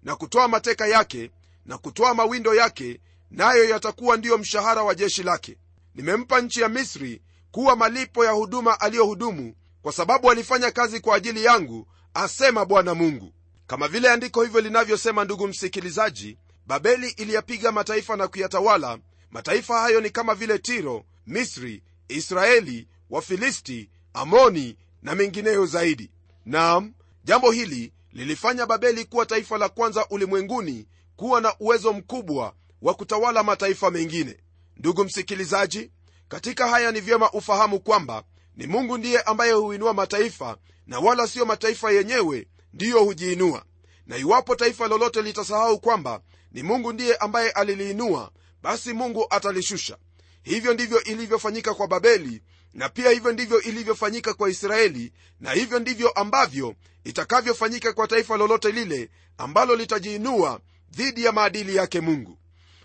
na 0.02 0.16
kutoa 0.16 0.48
mateka 0.48 0.86
yake 0.86 1.30
na 1.66 1.78
kutoa 1.78 2.14
mawindo 2.14 2.54
yake 2.54 3.00
nayo 3.32 3.64
yatakuwa 3.64 4.16
ndiyo 4.16 4.38
mshahara 4.38 4.82
wa 4.82 4.94
jeshi 4.94 5.22
lake. 5.22 5.56
Nimempa 5.94 6.40
nchi 6.40 6.60
ya 6.60 6.68
misri 6.68 7.22
kuwa 7.50 7.76
malipo 7.76 8.24
ya 8.24 8.30
huduma 8.30 8.80
aliyohudumu 8.80 9.54
kwa 9.82 9.92
sababu 9.92 10.30
alifanya 10.30 10.70
kazi 10.70 11.00
kwa 11.00 11.16
ajili 11.16 11.44
yangu 11.44 11.86
asema 12.14 12.64
bwana 12.64 12.94
mungu. 12.94 13.32
Kama 13.66 13.88
vile 13.88 14.10
andiko 14.10 14.42
hivyo 14.42 14.60
linavyosema 14.60 15.24
ndugu 15.24 15.48
msikilizaji 15.48 16.38
babeli 16.66 17.08
iliyapiga 17.08 17.72
mataifa 17.72 18.16
na 18.16 18.28
kuyatawala. 18.28 18.98
Mataifa 19.30 19.80
hayo 19.80 20.00
ni 20.00 20.10
kama 20.10 20.34
vile 20.34 20.58
tiro 20.58 21.04
misri 21.26 21.82
israeli 22.08 22.88
wafilisti 23.10 23.90
amoni 24.14 24.76
na 25.02 25.14
mengineyo 25.14 25.66
zaidi. 25.66 26.10
Nam 26.46 26.92
jambo 27.24 27.50
hili 27.50 27.92
lilifanya 28.12 28.66
babeli 28.66 29.04
kuwa 29.04 29.26
taifa 29.26 29.58
la 29.58 29.68
kwanza 29.68 30.06
ulimwenguni 30.10 30.86
kuwa 31.16 31.40
na 31.40 31.54
uwezo 31.60 31.92
mkubwa 31.92 32.54
wa 32.82 32.94
kutawala 32.94 33.42
mataifa 33.42 33.90
mengine. 33.90 34.36
Ndugu 34.76 35.04
msikilizaji 35.04 35.90
katika 36.28 36.68
haya 36.68 36.92
ni 36.92 37.00
vyema 37.00 37.30
ufahamu 37.30 37.80
kwamba 37.80 38.24
ni 38.56 38.66
mungu 38.66 38.98
ndiye 38.98 39.20
ambaye 39.20 39.52
huinua 39.52 39.94
mataifa 39.94 40.56
na 40.86 40.98
wala 40.98 41.26
siyo 41.26 41.44
mataifa 41.46 41.92
yenyewe 41.92 42.46
ndiyo 42.72 43.04
hujiinua. 43.04 43.64
Na 44.06 44.16
iwapo 44.16 44.56
taifa 44.56 44.88
lolote 44.88 45.22
litasahau 45.22 45.80
kwamba 45.80 46.20
ni 46.52 46.62
mungu 46.62 46.92
ndiye 46.92 47.16
ambaye 47.16 47.50
aliliinua 47.50 48.30
basi 48.62 48.92
mungu 48.92 49.26
atalishusha. 49.30 49.96
Hivyo 50.42 50.74
ndivyo 50.74 51.04
ilivyofanyika 51.04 51.74
kwa 51.74 51.88
babeli 51.88 52.42
na 52.74 52.88
pia 52.88 53.10
hivyo 53.10 53.32
ndivyo 53.32 53.60
ilivyofanyika 53.62 54.34
kwa 54.34 54.50
israeli 54.50 55.12
na 55.40 55.52
hivyo 55.52 55.78
ndivyo 55.78 56.10
ambavyo 56.10 56.74
itakavyofanyika 57.04 57.92
kwa 57.92 58.08
taifa 58.08 58.36
lolote 58.36 58.72
lile 58.72 59.10
ambalo 59.38 59.76
litajiinua 59.76 60.60
dhidi 60.90 61.24
ya 61.24 61.32
maadili 61.32 61.76
yake 61.76 62.00
mungu 62.00 62.38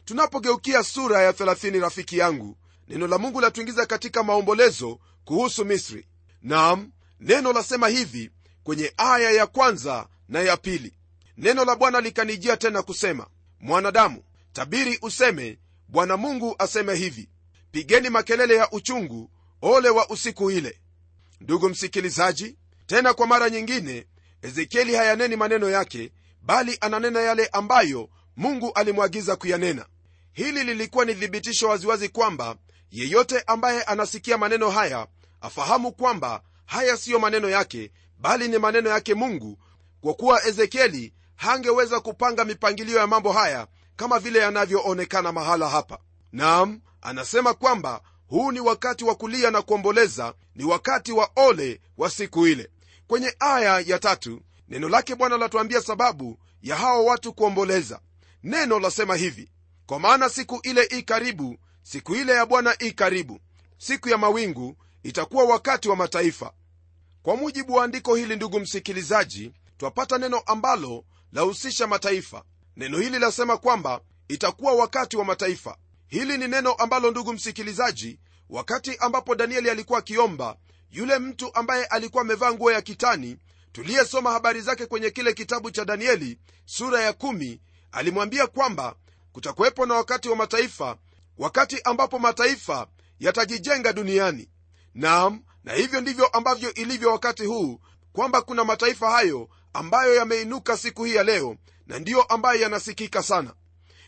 tunapogeukia 0.08 0.84
sura 0.84 1.22
ya 1.22 1.32
30 1.32 1.80
rafiki 1.82 2.18
yangu 2.18 2.58
neno 2.88 3.08
la 3.08 3.18
mungu 3.18 3.42
latuingiza 3.42 3.86
katika 3.86 4.24
maombolezo 4.24 5.00
kuhusu 5.26 5.66
misri. 5.66 6.08
Nam 6.42 6.92
neno 7.20 7.54
lasema 7.54 7.88
hivi 7.88 8.32
kwenye 8.64 8.94
aya 8.98 9.32
ya 9.32 9.48
kwanza 9.48 10.08
na 10.30 10.40
ya 10.42 10.58
pili. 10.58 10.94
Neno 11.38 11.66
la 11.66 11.76
bwana 11.76 12.02
likanijia 12.02 12.58
tena 12.58 12.82
kusema 12.82 13.28
mwanadamu 13.60 14.24
tabiri 14.54 15.00
useme 15.02 15.60
bwana 15.88 16.18
mungu 16.18 16.56
aseme 16.60 16.96
hivi 16.96 17.30
pigeni 17.72 18.10
makelele 18.10 18.56
ya 18.56 18.72
uchungu 18.72 19.32
ole 19.62 19.90
wa 19.90 20.10
usiku 20.10 20.52
ile. 20.52 20.82
Ndugu 21.42 21.70
msikilizaji 21.70 22.58
tena 22.86 23.14
kwa 23.14 23.28
mara 23.28 23.50
nyingine 23.50 24.08
ezekieli 24.42 24.96
hayaneni 24.96 25.36
maneno 25.36 25.70
yake 25.70 26.12
bali 26.42 26.78
ananena 26.82 27.20
yale 27.20 27.48
ambayo 27.48 28.10
mungu 28.38 28.72
alimwagiza 28.74 29.36
kuyanena 29.36 29.86
hili 30.38 30.64
lilikuwa 30.64 31.06
ni 31.06 31.16
thibitisho 31.16 31.70
waziwazi 31.70 32.10
kwamba 32.10 32.56
yeyote 32.92 33.44
ambaye 33.48 33.84
anasikia 33.84 34.38
maneno 34.38 34.70
haya 34.70 35.08
afahamu 35.42 35.92
kwamba 35.92 36.42
haya 36.66 36.98
siyo 36.98 37.20
maneno 37.20 37.50
yake 37.50 37.92
bali 38.20 38.48
ni 38.48 38.58
maneno 38.58 38.90
yake 38.90 39.14
mungu 39.14 39.60
kwa 40.02 40.14
kuwa 40.14 40.46
ezekieli 40.48 41.14
hangeweza 41.36 42.00
kupanga 42.00 42.46
mipangilio 42.46 42.98
ya 43.00 43.08
mambo 43.08 43.32
haya 43.32 43.68
kama 43.96 44.20
vile 44.20 44.40
yanavyoonekana 44.40 45.32
mahala 45.32 45.70
hapa. 45.70 46.00
Nam 46.32 46.82
anasema 47.02 47.54
kwamba 47.54 48.02
huu 48.28 48.52
ni 48.52 48.60
wakati 48.60 49.04
wa 49.06 49.16
kulia 49.16 49.52
na 49.52 49.62
kuomboleza 49.62 50.34
ni 50.56 50.64
wakati 50.64 51.12
wa 51.12 51.30
ole 51.36 51.82
wa 51.98 52.10
siku 52.10 52.48
ile. 52.48 52.70
Kwenye 53.08 53.36
aya 53.40 53.80
ya 53.80 54.00
tatu 54.00 54.42
neno 54.70 54.90
lake 54.90 55.16
bwana 55.16 55.38
latuambia 55.38 55.82
sababu 55.82 56.40
ya 56.62 56.76
hawa 56.76 57.02
watu 57.02 57.34
kuomboleza. 57.34 58.00
Neno 58.44 58.80
lasema 58.80 59.16
hivi 59.16 59.50
kwa 59.88 60.00
maana 60.00 60.30
siku 60.30 60.60
ile 60.64 60.84
i 60.84 61.04
karibu 61.04 61.58
siku 61.84 62.16
ile 62.16 62.34
ya 62.34 62.46
bwana 62.46 62.76
i 62.80 62.92
karibu 62.92 63.40
siku 63.78 64.10
ya 64.10 64.18
mawingu 64.18 64.78
itakuwa 65.04 65.44
wakati 65.44 65.90
wa 65.90 65.96
mataifa. 65.96 66.54
Kwa 67.24 67.36
mujibu 67.38 67.74
wa 67.74 67.84
andiko 67.84 68.16
hili 68.16 68.36
ndugu 68.36 68.60
msikilizaji 68.60 69.54
twapata 69.78 70.18
neno 70.18 70.40
ambalo 70.40 71.06
lahusisha 71.32 71.88
mataifa. 71.88 72.44
Neno 72.76 72.98
hili 73.00 73.20
lasema 73.20 73.58
kwamba 73.58 74.02
itakuwa 74.28 74.74
wakati 74.74 75.18
wa 75.18 75.26
mataifa. 75.26 75.78
Hili 76.08 76.38
ni 76.38 76.48
neno 76.48 76.74
ambalo 76.74 77.12
ndugu 77.12 77.34
msikilizaji 77.34 78.20
wakati 78.50 78.98
ambapo 78.98 79.36
danieli 79.36 79.70
alikuwa 79.70 80.00
akiomba 80.00 80.58
yule 80.92 81.20
mtu 81.20 81.56
ambaye 81.56 81.86
alikuwa 81.86 82.22
amevaa 82.22 82.52
nguo 82.54 82.72
ya 82.72 82.82
kitani 82.82 83.38
tuliyesoma 83.72 84.32
habari 84.32 84.62
zake 84.62 84.86
kwenye 84.86 85.10
kile 85.10 85.34
kitabu 85.34 85.72
cha 85.72 85.86
danieli 85.86 86.40
sura 86.66 87.02
ya 87.02 87.14
kumi, 87.14 87.62
alimwambia 87.92 88.48
kwamba 88.48 88.96
kutakuwepo 89.38 89.86
na 89.86 89.94
wakati 89.96 90.30
wa 90.30 90.36
mataifa 90.36 90.98
wakati 91.38 91.82
ambapo 91.84 92.20
mataifa 92.20 92.88
yatajijenga 93.20 93.94
duniani. 93.94 94.50
Nam 94.96 95.44
na 95.64 95.74
hivyo 95.74 96.02
ndivyo 96.02 96.28
ambavyo 96.28 96.74
ilivyo 96.74 97.12
wakati 97.12 97.46
huu 97.46 97.80
kwamba 98.14 98.42
kuna 98.42 98.64
mataifa 98.64 99.12
hayo 99.12 99.50
ambayo 99.74 100.16
yameinuka 100.16 100.78
siku 100.78 101.04
hii 101.04 101.16
ya 101.16 101.24
leo 101.24 101.56
na 101.88 102.00
ndiyo 102.00 102.22
ambayo 102.24 102.62
yanasikika 102.62 103.24
sana. 103.24 103.54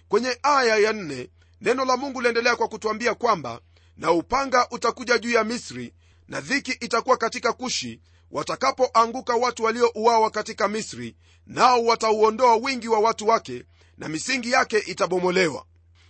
Kwenye 0.08 0.40
aya 0.44 0.78
ya 0.78 0.94
nne 0.94 1.30
neno 1.62 1.86
la 1.86 1.98
mungu 1.98 2.22
liendelea 2.22 2.56
kwa 2.56 2.68
kutwambia 2.68 3.16
kwamba 3.16 3.62
na 3.98 4.12
upanga 4.12 4.68
utakuja 4.72 5.18
juu 5.18 5.32
ya 5.32 5.44
misri 5.44 5.94
na 6.28 6.42
dhiki 6.42 6.72
itakuwa 6.72 7.18
katika 7.18 7.54
kushi 7.54 8.02
watakapoanguka 8.32 9.36
watu 9.36 9.64
waliouawa 9.64 10.30
katika 10.30 10.68
misri 10.68 11.16
nao 11.48 11.86
watauondoa 11.86 12.56
wingi 12.56 12.88
wa 12.88 13.00
watu 13.00 13.28
wake 13.28 13.66
na 14.00 14.08
misingi 14.10 14.52
yake 14.52 14.78
itabomolewa. 14.80 15.66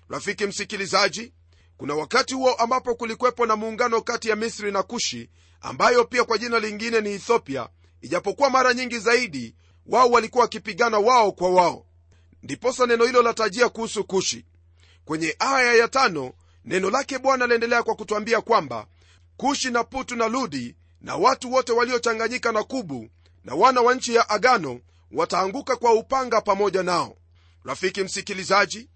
Rafiki 0.09 0.45
msikilizaji 0.45 1.33
kuna 1.77 1.95
wakati 1.95 2.33
huo 2.33 2.53
ambapo 2.53 2.95
kulikwepo 2.95 3.45
na 3.45 3.55
muungano 3.55 4.01
kati 4.01 4.29
ya 4.29 4.35
misri 4.35 4.71
na 4.71 4.83
kushi 4.83 5.29
ambayo 5.61 6.05
pia 6.05 6.23
kwa 6.23 6.37
jina 6.37 6.59
lingine 6.59 7.01
ni 7.01 7.09
ethiopia 7.11 7.69
ijapokuwa 8.01 8.49
mara 8.49 8.73
nyingi 8.73 8.99
zaidi 8.99 9.55
wao 9.85 10.09
walikuwa 10.09 10.41
wakipigana 10.41 10.99
wao 10.99 11.31
kwa 11.31 11.49
wao. 11.49 11.85
Ndiposa 12.43 12.85
neno 12.85 13.05
hilo 13.05 13.21
latajia 13.21 13.69
kuhusu 13.69 14.03
kushi. 14.03 14.45
Kwenye 15.05 15.35
aya 15.39 15.73
ya 15.73 15.87
tano 15.87 16.33
neno 16.65 16.89
lake 16.89 17.19
bwana 17.19 17.47
laendelea 17.47 17.83
kwa 17.83 17.95
kutwambia 17.95 18.41
kwamba 18.41 18.87
kushi 19.37 19.71
na 19.71 19.83
putu 19.83 20.15
na 20.15 20.27
ludi 20.27 20.75
na 21.01 21.15
watu 21.15 21.51
wote 21.51 21.71
waliochanganyika 21.71 22.51
na 22.51 22.63
kubu 22.63 23.09
na 23.43 23.55
wana 23.55 23.81
wa 23.81 23.95
nchi 23.95 24.15
ya 24.15 24.29
agano 24.29 24.79
wataanguka 25.11 25.75
kwa 25.75 25.93
upanga 25.93 26.41
pamoja 26.41 26.83
nao 26.83 27.15
rafiki 27.63 28.03
msikilizaji 28.03 28.89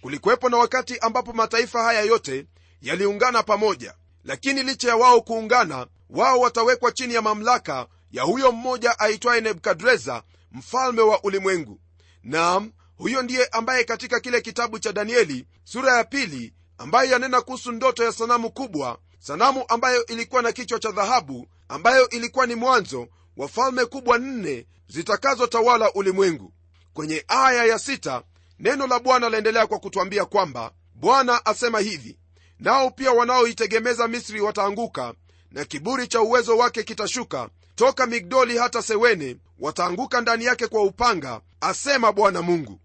kulikuwepo 0.00 0.48
na 0.48 0.56
wakati 0.56 0.98
ambapo 0.98 1.32
mataifa 1.32 1.82
haya 1.82 2.00
yote 2.02 2.46
yaliungana 2.82 3.42
pamoja 3.42 3.94
lakini 4.24 4.62
licha 4.62 4.88
ya 4.88 4.96
wao 4.96 5.20
kuungana 5.20 5.86
wao 6.10 6.40
watawekwa 6.40 6.92
chini 6.92 7.14
ya 7.14 7.22
mamlaka 7.22 7.86
ya 8.12 8.22
huyo 8.22 8.52
mmoja 8.52 8.98
aitwaye 8.98 9.40
nebukadreza 9.40 10.22
mfalme 10.52 11.02
wa 11.02 11.22
ulimwengu. 11.24 11.80
Nam 12.22 12.72
huyo 12.96 13.22
ndiye 13.22 13.46
ambaye 13.46 13.84
katika 13.84 14.20
kile 14.20 14.40
kitabu 14.40 14.78
cha 14.78 14.92
danieli 14.92 15.46
sura 15.64 15.96
ya 15.96 16.04
pili 16.04 16.54
ambaye 16.78 17.10
yanena 17.10 17.40
kuhusu 17.40 17.72
ndoto 17.72 18.04
ya 18.04 18.12
sanamu 18.12 18.50
kubwa 18.50 18.98
sanamu 19.18 19.64
ambayo 19.68 20.06
ilikuwa 20.06 20.42
na 20.42 20.52
kichwa 20.52 20.78
cha 20.78 20.90
dhahabu 20.90 21.48
ambayo 21.68 22.08
ilikuwa 22.08 22.46
ni 22.46 22.54
mwanzo 22.54 23.08
wa 23.36 23.48
falme 23.48 23.84
kubwa 23.84 24.18
nne 24.18 24.66
zitakazotawala 24.88 25.92
ulimwengu 25.92 26.52
kwenye 26.94 27.24
aya 27.28 27.64
ya 27.64 27.78
sita, 27.78 28.22
neno 28.58 28.86
la 28.86 28.98
bwana 28.98 29.28
laendelea 29.28 29.66
kwa 29.66 29.78
kutwambia 29.78 30.24
kwamba 30.24 30.72
bwana 30.94 31.46
asema 31.46 31.80
hivi 31.80 32.18
nao 32.58 32.90
pia 32.90 33.12
wanaoitegemeza 33.12 34.08
misri 34.08 34.40
wataanguka 34.40 35.14
na 35.50 35.64
kiburi 35.64 36.06
cha 36.08 36.20
uwezo 36.20 36.56
wake 36.56 36.82
kitashuka. 36.82 37.48
Toka 37.74 38.06
migdoli 38.06 38.58
hata 38.58 38.82
sewene 38.82 39.36
wataanguka 39.58 40.20
ndani 40.20 40.44
yake 40.44 40.66
kwa 40.66 40.82
upanga 40.82 41.40
asema 41.60 42.12
bwana 42.12 42.42
mungu. 42.42 42.80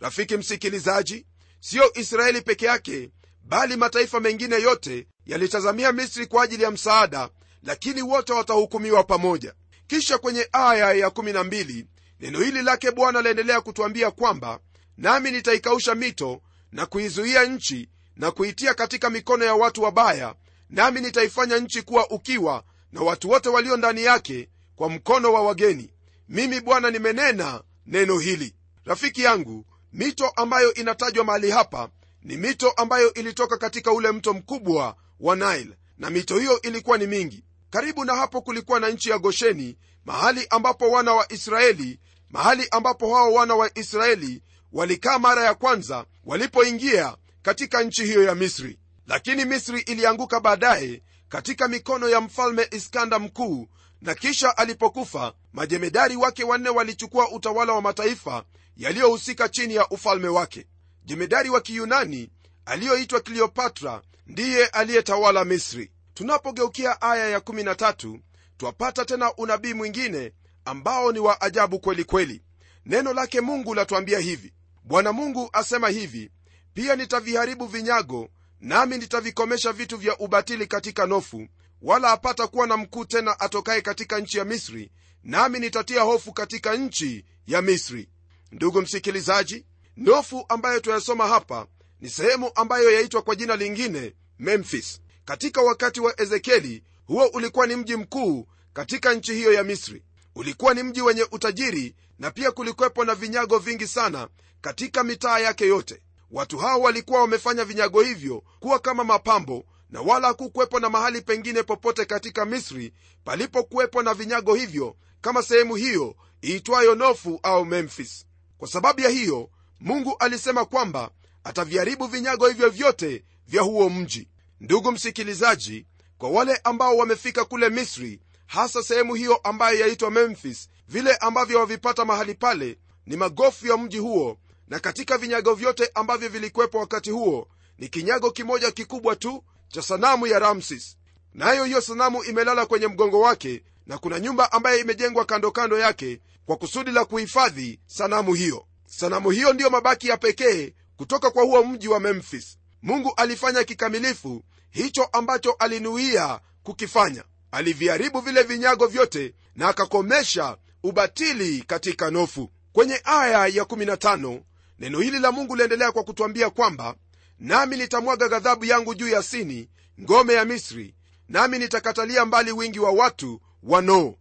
Rafiki 0.00 0.36
msikilizaji 0.36 1.26
siyo 1.60 1.92
israeli 1.94 2.42
peke 2.42 2.66
yake 2.66 3.10
bali 3.44 3.76
mataifa 3.76 4.20
mengine 4.20 4.56
yote 4.62 5.06
yalitazamia 5.26 5.92
misri 5.92 6.26
kwa 6.26 6.44
ajili 6.44 6.62
ya 6.62 6.70
msaada 6.70 7.28
lakini 7.62 8.02
wote 8.02 8.32
watahukumiwa 8.32 9.04
pamoja. 9.04 9.54
Kisha 9.86 10.18
kwenye 10.18 10.48
aya 10.52 10.94
ya12 11.08 11.84
neno 12.20 12.40
hili 12.40 12.62
lake 12.62 12.90
bwana 12.90 13.22
laendelea 13.22 13.60
kutwambia 13.60 14.10
kwamba 14.10 14.60
nami 14.96 15.30
nitaikausha 15.30 15.94
mito 15.94 16.42
na 16.72 16.86
kuizuia 16.86 17.44
nchi 17.44 17.88
na 18.16 18.30
kuitia 18.30 18.74
katika 18.74 19.10
mikono 19.10 19.44
ya 19.44 19.54
watu 19.54 19.82
wabaya 19.82 20.34
nami 20.70 21.00
nitaifanya 21.00 21.58
nchi 21.58 21.82
kuwa 21.82 22.10
ukiwa 22.10 22.64
na 22.92 23.00
watu 23.00 23.30
wote 23.30 23.48
walio 23.48 23.76
ndani 23.76 24.04
yake 24.04 24.48
kwa 24.76 24.88
mkono 24.88 25.32
wa 25.32 25.42
wageni. 25.42 25.90
Mimi 26.28 26.60
bwana 26.60 26.90
nimenena 26.90 27.62
neno 27.86 28.18
hili. 28.18 28.54
Rafiki 28.84 29.22
yangu 29.22 29.64
mito 29.92 30.28
ambayo 30.28 30.74
inatajwa 30.74 31.24
mahali 31.24 31.50
hapa 31.50 31.88
ni 32.22 32.36
mito 32.36 32.70
ambayo 32.70 33.14
ilitoka 33.14 33.56
katika 33.56 33.92
ule 33.92 34.12
mto 34.12 34.32
mkubwa 34.34 34.96
wa 35.20 35.36
nile 35.36 35.78
na 35.98 36.10
mito 36.10 36.38
hiyo 36.38 36.60
ilikuwa 36.62 36.98
ni 36.98 37.06
mingi. 37.06 37.44
Karibu 37.70 38.04
na 38.04 38.16
hapo 38.16 38.40
kulikuwa 38.42 38.80
na 38.80 38.88
nchi 38.90 39.10
ya 39.10 39.18
gosheni 39.18 39.76
mahali 40.04 40.46
ambapo 40.50 40.90
wana 40.90 41.12
wa 41.14 41.32
israeli 41.32 42.00
mahali 42.30 42.68
ambapo 42.70 43.14
hao 43.14 43.32
wana 43.32 43.54
wa 43.54 43.78
israeli 43.78 44.42
walikaa 44.72 45.18
mara 45.18 45.44
ya 45.44 45.54
kwanza 45.54 46.04
walipoingia 46.24 47.16
katika 47.42 47.82
nchi 47.82 48.04
hiyo 48.04 48.22
ya 48.24 48.34
misri. 48.34 48.78
Lakini 49.06 49.44
misri 49.44 49.80
ilianguka 49.80 50.40
baadaye 50.40 51.02
katika 51.28 51.68
mikono 51.68 52.08
ya 52.08 52.20
mfalme 52.20 52.68
iskanda 52.70 53.18
mkuu 53.18 53.68
na 54.00 54.14
kisha 54.14 54.56
alipokufa 54.56 55.32
majemedari 55.52 56.16
wake 56.16 56.44
wanne 56.44 56.68
walichukua 56.68 57.30
utawala 57.30 57.72
wa 57.72 57.82
mataifa 57.82 58.44
yaliyohusika 58.76 59.48
chini 59.48 59.74
ya 59.74 59.88
ufalme 59.88 60.28
wake. 60.28 60.66
Jemedari 61.04 61.50
wa 61.50 61.60
kiyunani 61.60 62.30
aliyoitwa 62.66 63.20
kleopatra 63.20 64.02
ndiye 64.26 64.66
aliyetawala 64.66 65.44
misri. 65.44 65.90
Tunapogeukia 66.14 67.00
aya 67.02 67.38
ya13 67.38 68.20
twapata 68.56 69.04
tena 69.04 69.34
unabii 69.34 69.74
mwingine 69.74 70.32
ambao 70.68 71.12
ni 71.12 71.18
wa 71.18 71.40
ajabu 71.40 71.78
kweli 71.78 72.04
kweli. 72.04 72.42
Neno 72.86 73.12
lake 73.12 73.40
mungu 73.40 73.74
latuambia 73.74 74.18
hivi. 74.18 74.52
Bwana 74.84 75.12
mungu 75.12 75.50
asema 75.52 75.88
hivi 75.88 76.30
pia 76.74 76.96
nitaviharibu 76.96 77.66
vinyago 77.66 78.28
nami 78.60 78.98
nitavikomesha 78.98 79.72
vitu 79.72 79.96
vya 79.96 80.18
ubatili 80.18 80.66
katika 80.66 81.06
nofu 81.06 81.48
wala 81.82 82.08
hapata 82.08 82.46
kuwa 82.46 82.66
na 82.66 82.76
mkuu 82.76 83.04
tena 83.04 83.40
atokaye 83.40 83.80
katika 83.80 84.18
nchi 84.20 84.38
ya 84.38 84.44
misri 84.44 84.90
nami 85.24 85.58
nitatia 85.58 86.02
hofu 86.02 86.32
katika 86.32 86.74
nchi 86.76 87.24
ya 87.46 87.62
misri. 87.62 88.08
Ndugu 88.52 88.82
msikilizaji 88.82 89.64
nofu 89.96 90.44
ambayo 90.48 90.80
tuyasoma 90.80 91.26
hapa 91.28 91.66
ni 92.00 92.10
sehemu 92.10 92.50
ambayo 92.54 92.90
yaitwa 92.90 93.22
kwa 93.22 93.34
jina 93.36 93.56
lingine 93.56 94.14
memphis. 94.38 95.00
Katika 95.24 95.60
wakati 95.62 96.00
wa 96.00 96.20
ezekieli 96.20 96.82
huo 97.06 97.26
ulikuwa 97.26 97.66
ni 97.66 97.76
mji 97.76 97.96
mkuu 97.96 98.46
katika 98.72 99.14
nchi 99.14 99.34
hiyo 99.34 99.52
ya 99.52 99.64
misri 99.64 100.02
ulikuwa 100.38 100.74
ni 100.74 100.82
mji 100.82 101.02
wenye 101.02 101.26
utajiri 101.32 101.94
na 102.18 102.30
pia 102.30 102.50
kulikwepo 102.52 103.04
na 103.04 103.14
vinyago 103.14 103.58
vingi 103.58 103.86
sana 103.86 104.28
katika 104.60 105.04
mitaa 105.04 105.38
yake 105.38 105.66
yote. 105.66 106.02
Watu 106.30 106.58
hao 106.58 106.80
walikuwa 106.80 107.20
wamefanya 107.20 107.64
vinyago 107.64 108.00
hivyo 108.02 108.42
kuwa 108.60 108.78
kama 108.78 109.04
mapambo 109.04 109.64
na 109.90 110.00
wala 110.00 110.28
hakukuwepo 110.28 110.80
na 110.80 110.90
mahali 110.90 111.22
pengine 111.22 111.62
popote 111.62 112.04
katika 112.04 112.44
misri 112.44 112.92
palipokuwepo 113.24 114.02
na 114.02 114.14
vinyago 114.14 114.54
hivyo 114.54 114.96
kama 115.20 115.42
sehemu 115.42 115.74
hiyo 115.74 116.16
iitwayo 116.44 116.94
nofu 116.94 117.40
au 117.42 117.64
memphis. 117.64 118.26
Kwa 118.58 118.68
sababu 118.68 119.00
ya 119.00 119.08
hiyo 119.08 119.50
mungu 119.80 120.16
alisema 120.18 120.64
kwamba 120.64 121.10
ataviharibu 121.44 122.06
vinyago 122.06 122.48
hivyo 122.48 122.70
vyote 122.70 123.24
vya 123.48 123.62
huo 123.62 123.90
mji. 123.90 124.28
Ndugu 124.60 124.92
msikilizaji 124.92 125.86
kwa 126.18 126.30
wale 126.30 126.60
ambao 126.64 126.96
wamefika 126.96 127.44
kule 127.44 127.68
misri 127.70 128.20
hasa 128.48 128.82
sehemu 128.82 129.14
hiyo 129.14 129.36
ambayo 129.36 129.80
yaitwa 129.80 130.10
memphis. 130.10 130.68
Vile 130.88 131.14
ambavyo 131.16 131.58
wavipata 131.58 132.04
mahali 132.04 132.34
pale 132.34 132.78
ni 133.06 133.16
magofu 133.16 133.66
ya 133.66 133.76
mji 133.76 133.98
huo 133.98 134.38
na 134.68 134.80
katika 134.80 135.18
vinyago 135.18 135.54
vyote 135.54 135.90
ambavyo 135.94 136.28
vilikuwepo 136.28 136.78
wakati 136.78 137.10
huo 137.10 137.48
ni 137.78 137.88
kinyago 137.88 138.30
kimoja 138.30 138.70
kikubwa 138.70 139.16
tu 139.16 139.44
cha 139.68 139.82
sanamu 139.82 140.26
ya 140.26 140.38
ramsis 140.38 140.96
nayo 141.34 141.64
hiyo 141.64 141.80
sanamu 141.80 142.24
imelala 142.24 142.66
kwenye 142.66 142.86
mgongo 142.86 143.20
wake 143.20 143.62
na 143.86 143.98
kuna 143.98 144.20
nyumba 144.20 144.52
ambayo 144.52 144.78
imejengwa 144.78 145.24
kando 145.24 145.50
kando 145.50 145.78
yake 145.78 146.20
kwa 146.46 146.56
kusudi 146.56 146.90
la 146.90 147.04
kuhifadhi 147.04 147.80
sanamu 147.86 148.34
hiyo. 148.34 148.64
Sanamu 148.86 149.30
hiyo 149.30 149.52
ndiyo 149.52 149.70
mabaki 149.70 150.08
ya 150.08 150.16
pekee 150.16 150.74
kutoka 150.96 151.30
kwa 151.30 151.42
huo 151.44 151.64
mji 151.64 151.88
wa 151.88 152.00
memphis. 152.00 152.58
Mungu 152.82 153.12
alifanya 153.16 153.64
kikamilifu 153.64 154.42
hicho 154.70 155.04
ambacho 155.04 155.52
alinuia 155.52 156.40
kukifanya 156.62 157.24
aliviharibu 157.50 158.20
vile 158.20 158.42
vinyago 158.42 158.86
vyote 158.86 159.34
na 159.56 159.68
akakomesha 159.68 160.56
ubatili 160.82 161.62
katika 161.66 162.10
nofu. 162.10 162.50
Kwenye 162.72 163.00
aya 163.04 163.48
ya15 163.48 164.40
neno 164.78 165.00
hili 165.00 165.18
la 165.18 165.32
mungu 165.32 165.56
liendelea 165.56 165.92
kwa 165.92 166.04
kutwambia 166.04 166.50
kwamba 166.50 166.94
nami 167.38 167.76
nitamwaga 167.76 168.28
ghadhabu 168.28 168.64
yangu 168.64 168.94
juu 168.94 169.08
ya 169.08 169.22
sini 169.22 169.68
ngome 170.00 170.34
ya 170.34 170.44
misri 170.44 170.94
nami 171.28 171.58
nitakatalia 171.58 172.24
mbali 172.24 172.52
wingi 172.52 172.78
wa 172.80 172.90
watu 172.90 173.40
wanoo 173.62 174.14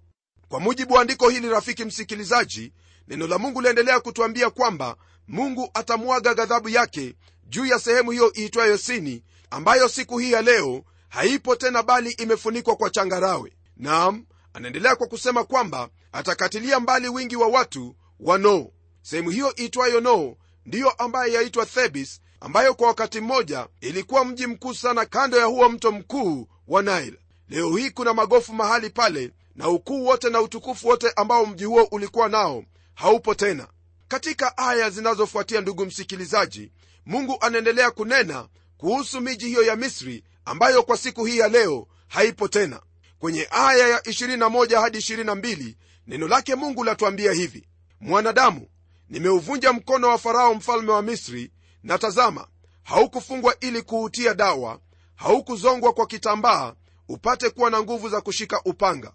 kwa 0.50 0.60
mujibu 0.60 0.94
wa 0.94 1.02
andiko 1.02 1.30
hili 1.30 1.50
rafiki 1.50 1.86
msikilizaji 1.86 2.74
neno 3.08 3.28
la 3.28 3.38
mungu 3.38 3.62
liendelea 3.62 4.00
kutwambia 4.00 4.50
kwamba 4.50 4.96
mungu 5.28 5.70
atamwaga 5.74 6.34
ghadhabu 6.34 6.70
yake 6.70 7.16
juu 7.50 7.66
ya 7.66 7.80
sehemu 7.80 8.12
hiyo 8.12 8.34
iitwayo 8.38 8.78
sini 8.78 9.24
ambayo 9.50 9.90
siku 9.90 10.18
hii 10.18 10.32
ya 10.32 10.42
leo 10.42 10.84
haipo 11.10 11.56
tena 11.56 11.84
bali 11.84 12.12
imefunikwa 12.12 12.76
kwa 12.76 12.90
changarawe. 12.90 13.54
Nam 13.78 14.26
anaendelea 14.54 14.96
kwa 14.96 15.08
kusema 15.08 15.44
kwamba 15.44 15.90
atakatilia 16.12 16.80
mbali 16.80 17.10
wingi 17.10 17.36
wa 17.36 17.48
watu 17.48 17.96
wa 18.20 18.38
noo 18.38 18.72
sehemu 19.02 19.30
hiyo 19.30 19.54
iitwayo 19.60 20.00
noo 20.02 20.36
ndiyo 20.66 20.90
ambayo 20.90 21.34
yaitwa 21.34 21.66
thebis 21.66 22.22
ambayo 22.40 22.74
kwa 22.74 22.88
wakati 22.88 23.22
mmoja 23.22 23.68
ilikuwa 23.82 24.26
mji 24.26 24.48
mkuu 24.48 24.74
sana 24.74 25.06
kando 25.06 25.38
ya 25.38 25.46
huo 25.46 25.70
mto 25.70 25.92
mkuu 25.92 26.48
wa 26.68 26.82
nile. 26.82 27.20
Leo 27.50 27.76
hii 27.76 27.90
kuna 27.90 28.14
magofu 28.14 28.54
mahali 28.54 28.90
pale 28.90 29.32
na 29.56 29.70
ukuu 29.70 30.06
wote 30.06 30.30
na 30.30 30.42
utukufu 30.42 30.88
wote 30.88 31.12
ambao 31.16 31.46
mji 31.46 31.66
huo 31.66 31.84
ulikuwa 31.92 32.30
nao 32.30 32.64
haupo 32.94 33.36
tena. 33.36 33.68
Katika 34.08 34.58
aya 34.58 34.90
zinazofuatia 34.90 35.62
ndugu 35.62 35.86
msikilizaji 35.86 36.72
mungu 37.06 37.38
anaendelea 37.42 37.92
kunena 37.92 38.48
kuhusu 38.78 39.22
miji 39.22 39.46
hiyo 39.48 39.64
ya 39.64 39.76
misri 39.76 40.24
ambayo 40.48 40.84
kwa 40.84 40.98
siku 40.98 41.26
hii 41.26 41.38
ya 41.38 41.48
leo 41.48 41.88
haipo 42.08 42.48
tena. 42.48 42.82
Kwenye 43.20 43.48
aya 43.52 43.88
ya 43.88 44.00
21 44.00 44.82
hadi 44.82 44.98
22 44.98 45.76
neno 46.08 46.28
lake 46.28 46.56
mungu 46.56 46.84
latuambia 46.84 47.32
hivi 47.32 47.68
mwanadamu 48.00 48.68
nimeuvunja 49.10 49.74
mkono 49.74 50.08
wa 50.10 50.18
farao 50.18 50.54
mfalme 50.54 50.92
wa 50.92 51.02
misri 51.02 51.52
na 51.84 51.98
tazama 51.98 52.48
haukufungwa 52.84 53.60
ili 53.60 53.82
kuutia 53.82 54.34
dawa 54.34 54.80
haukuzongwa 55.16 55.94
kwa 55.94 56.08
kitambaa 56.08 56.74
upate 57.10 57.50
kuwa 57.50 57.70
na 57.70 57.82
nguvu 57.82 58.10
za 58.10 58.22
kushika 58.22 58.62
upanga. 58.66 59.12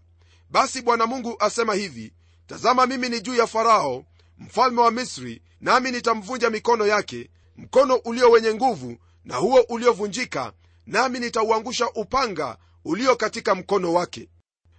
Basi 0.50 0.82
bwana 0.82 1.06
mungu 1.06 1.36
asema 1.38 1.74
hivi 1.74 2.12
tazama 2.46 2.86
mimi 2.86 3.08
ni 3.08 3.20
juu 3.20 3.34
ya 3.34 3.46
farao 3.46 4.04
mfalme 4.38 4.80
wa 4.80 4.90
misri 4.90 5.42
nami 5.60 5.90
nitamvunja 5.90 6.50
mikono 6.50 6.86
yake 6.86 7.30
mkono 7.56 7.94
ulio 7.94 8.30
wenye 8.30 8.54
nguvu 8.54 8.96
na 9.24 9.36
huo 9.36 9.60
uliovunjika 9.68 10.52
nami 10.86 11.18
nitauangusha 11.20 11.90
upanga 11.90 12.56
ulio 12.84 13.16
katika 13.16 13.54
mkono 13.54 13.92
wake. 13.92 14.28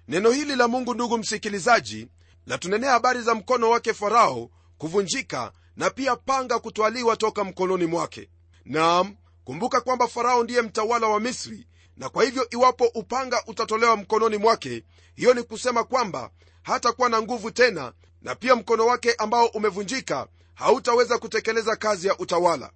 Neno 0.07 0.31
hili 0.31 0.55
la 0.55 0.67
mungu 0.67 0.93
ndugu 0.93 1.17
msikilizaji 1.17 2.07
latunenea 2.45 2.91
habari 2.91 3.21
za 3.21 3.35
mkono 3.35 3.69
wake 3.69 3.93
farao 3.93 4.49
kuvunjika 4.77 5.51
na 5.75 5.89
pia 5.89 6.15
panga 6.15 6.59
kutwaliwa 6.59 7.15
toka 7.17 7.43
mkononi 7.43 7.85
mwake. 7.85 8.29
Nam 8.65 9.15
kumbuka 9.43 9.81
kwamba 9.81 10.07
farao 10.07 10.43
ndiye 10.43 10.61
mtawala 10.61 11.07
wa 11.07 11.19
misri 11.19 11.67
na 11.97 12.09
kwa 12.09 12.23
hivyo 12.23 12.47
iwapo 12.49 12.85
upanga 12.85 13.43
utatolewa 13.47 13.97
mkononi 13.97 14.37
mwake 14.37 14.83
hiyo 15.15 15.33
ni 15.33 15.43
kusema 15.43 15.83
kwamba 15.83 16.29
hatakuwa 16.63 17.09
na 17.09 17.21
nguvu 17.21 17.51
tena 17.51 17.93
na 18.21 18.35
pia 18.35 18.55
mkono 18.55 18.85
wake 18.85 19.13
ambao 19.13 19.45
umevunjika 19.45 20.27
hautaweza 20.53 21.17
kutekeleza 21.17 21.75
kazi 21.75 22.07
ya 22.07 22.17
utawala. 22.17 22.71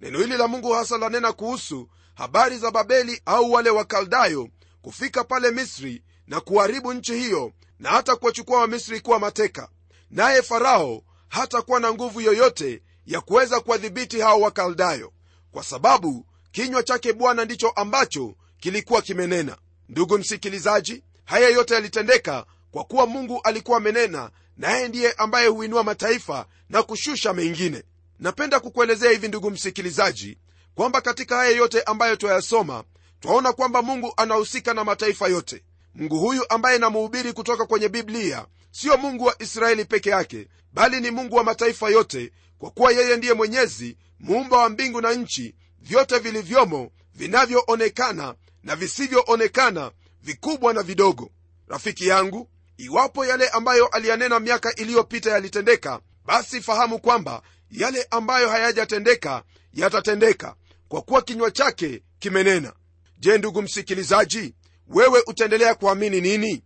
Neno 0.00 0.18
hili 0.18 0.36
la 0.36 0.48
mungu 0.48 0.72
hasa 0.72 0.98
lanena 0.98 1.32
kuhusu 1.32 1.88
habari 2.20 2.58
za 2.58 2.70
babeli 2.70 3.22
au 3.26 3.52
wale 3.52 3.70
wakaldayo 3.70 4.48
kufika 4.82 5.24
pale 5.24 5.50
misri 5.50 6.02
na 6.26 6.40
kuharibu 6.40 6.92
nchi 6.92 7.14
hiyo 7.14 7.52
na 7.78 7.90
hata 7.90 8.16
kuwachukua 8.16 8.60
wamisri 8.60 9.00
kuwa 9.00 9.18
mateka. 9.18 9.68
Naye 10.10 10.42
farao 10.42 11.02
hatakuwa 11.28 11.80
na 11.80 11.92
nguvu 11.92 12.20
yoyote 12.20 12.82
ya 13.06 13.20
kuweza 13.20 13.60
kuwadhibiti 13.60 14.20
hao 14.20 14.40
wakaldayo 14.40 15.12
kwa 15.52 15.64
sababu 15.64 16.26
kinywa 16.52 16.82
chake 16.82 17.12
bwana 17.12 17.44
ndicho 17.44 17.68
ambacho 17.70 18.34
kilikuwa 18.58 19.02
kimenena. 19.02 19.56
Ndugu 19.88 20.18
msikilizaji 20.18 21.02
haya 21.24 21.48
yote 21.48 21.74
yalitendeka 21.74 22.46
kwa 22.70 22.84
kuwa 22.84 23.06
mungu 23.06 23.40
alikuwa 23.44 23.76
amenena 23.78 24.30
naye 24.56 24.88
ndiye 24.88 25.12
ambaye 25.12 25.48
huinua 25.48 25.84
mataifa 25.84 26.46
na 26.70 26.82
kushusha 26.82 27.32
mengine. 27.32 27.82
Napenda 28.18 28.60
kukuelezea 28.60 29.10
hivi 29.10 29.28
ndugu 29.28 29.50
msikilizaji 29.50 30.38
kwamba 30.74 31.00
katika 31.00 31.36
haya 31.36 31.50
yote 31.56 31.82
ambayo 31.82 32.16
twayasoma 32.16 32.84
twaona 33.20 33.52
kwamba 33.52 33.82
mungu 33.82 34.12
anahusika 34.16 34.74
na 34.74 34.84
mataifa 34.84 35.28
yote. 35.28 35.64
Mungu 35.94 36.18
huyu 36.18 36.44
ambaye 36.50 36.78
namuhubiri 36.78 37.32
kutoka 37.32 37.66
kwenye 37.66 37.88
biblia 37.88 38.46
siyo 38.70 38.96
mungu 38.96 39.24
wa 39.24 39.42
israeli 39.42 39.84
peke 39.84 40.10
yake 40.10 40.48
bali 40.72 41.00
ni 41.00 41.10
mungu 41.10 41.36
wa 41.36 41.44
mataifa 41.44 41.88
yote 41.90 42.32
kwa 42.58 42.70
kuwa 42.70 42.92
yeye 42.92 43.16
ndiye 43.16 43.32
mwenyezi 43.32 43.96
muumba 44.20 44.56
wa 44.58 44.68
mbingu 44.68 45.00
na 45.00 45.12
nchi 45.12 45.54
vyote 45.78 46.18
vilivyomo 46.18 46.90
vinavyoonekana 47.14 48.34
na 48.62 48.76
visivyoonekana 48.76 49.90
vikubwa 50.22 50.72
na 50.74 50.82
vidogo. 50.82 51.30
Rafiki 51.68 52.06
yangu 52.08 52.48
iwapo 52.76 53.26
yale 53.26 53.48
ambayo 53.48 53.86
aliyanena 53.86 54.40
miaka 54.40 54.74
iliyopita 54.74 55.30
yalitendeka 55.30 56.00
basi 56.24 56.60
fahamu 56.60 56.98
kwamba 56.98 57.42
yale 57.70 58.06
ambayo 58.10 58.48
hayajatendeka 58.48 59.42
yatatendeka 59.74 60.54
kwa 60.88 61.02
kuwa 61.02 61.22
kinywa 61.22 61.50
chake 61.50 62.02
kimenena. 62.18 62.72
Je 63.18 63.38
ndugu 63.38 63.62
msikilizaji 63.62 64.54
wewe 64.88 65.22
utaendelea 65.26 65.74
kuamini 65.74 66.20
nini? 66.20 66.64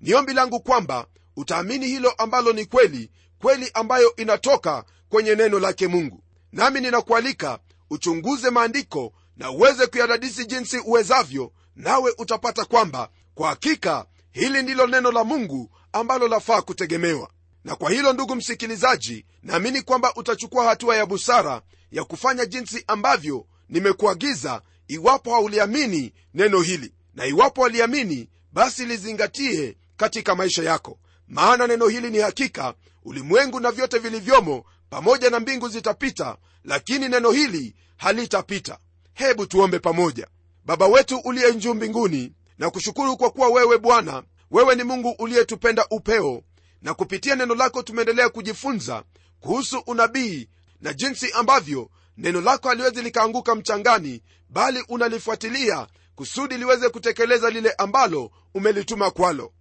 Ni 0.00 0.14
ombi 0.14 0.32
langu 0.32 0.60
kwamba 0.60 1.06
utaamini 1.36 1.86
hilo 1.86 2.10
ambalo 2.10 2.52
ni 2.52 2.64
kweli 2.64 3.10
kweli 3.38 3.70
ambayo 3.74 4.16
inatoka 4.16 4.84
kwenye 5.08 5.34
neno 5.34 5.58
lake 5.58 5.86
mungu. 5.88 6.22
Nami 6.52 6.80
ninakualika 6.80 7.58
uchunguze 7.90 8.50
maandiko 8.50 9.12
na 9.36 9.50
uweze 9.50 9.86
kuyadadisi 9.86 10.46
jinsi 10.46 10.78
uwezavyo 10.78 11.52
nawe 11.76 12.14
utapata 12.18 12.64
kwamba 12.64 13.08
kwa 13.34 13.48
hakika 13.48 14.06
hili 14.32 14.62
ndilo 14.62 14.86
neno 14.86 15.12
la 15.12 15.24
mungu 15.24 15.70
ambalo 15.92 16.28
lafaa 16.28 16.62
kutegemewa. 16.62 17.30
Na 17.64 17.76
kwa 17.76 17.90
hilo 17.90 18.12
ndugu 18.12 18.34
msikilizaji 18.36 19.26
naamini 19.42 19.82
kwamba 19.82 20.14
utachukua 20.14 20.64
hatua 20.64 20.96
ya 20.96 21.06
busara 21.06 21.62
ya 21.90 22.04
kufanya 22.04 22.46
jinsi 22.46 22.84
ambavyo 22.86 23.46
nimekuagiza 23.68 24.62
iwapo 24.88 25.30
hauliamini 25.34 26.12
neno 26.34 26.60
hili. 26.60 26.92
Na 27.14 27.26
iwapo 27.26 27.60
waliamini 27.60 28.28
basi 28.52 28.86
lizingatie 28.86 29.76
katika 29.96 30.34
maisha 30.34 30.62
yako. 30.62 30.98
Maana 31.28 31.66
neno 31.66 31.88
hili 31.88 32.10
ni 32.10 32.18
hakika 32.18 32.74
ulimwengu 33.04 33.60
na 33.60 33.70
vyote 33.72 33.98
vilivyomo 33.98 34.64
pamoja 34.90 35.30
na 35.30 35.40
mbingu 35.40 35.68
zitapita 35.68 36.36
lakini 36.64 37.08
neno 37.08 37.30
hili 37.30 37.74
halitapita. 37.96 38.78
Hebu 39.14 39.46
tuombe 39.46 39.78
pamoja. 39.78 40.26
Baba 40.64 40.86
wetu 40.86 41.18
uliye 41.18 41.52
njuu 41.52 41.74
mbinguni 41.74 42.32
na 42.58 42.70
kushukuru 42.70 43.16
kwa 43.16 43.30
kuwa 43.30 43.48
wewe 43.48 43.78
bwana 43.78 44.22
wewe 44.50 44.74
ni 44.74 44.84
mungu 44.84 45.14
uliyetupenda 45.18 45.86
upeo 45.90 46.42
na 46.82 46.94
kupitia 46.94 47.36
neno 47.36 47.54
lako 47.54 47.82
tumeendelea 47.82 48.28
kujifunza 48.28 49.04
kuhusu 49.40 49.78
unabii 49.86 50.48
na 50.80 50.92
jinsi 50.92 51.32
ambavyo 51.32 51.90
neno 52.16 52.40
lako 52.40 52.68
haliwezi 52.68 53.02
likaanguka 53.02 53.54
mchangani 53.54 54.22
bali 54.48 54.84
unalifuatilia 54.88 55.86
kusudi 56.14 56.58
liweze 56.58 56.88
kutekeleza 56.88 57.50
lile 57.50 57.72
ambalo 57.72 58.30
umelituma 58.54 59.10
kwalo. 59.10 59.52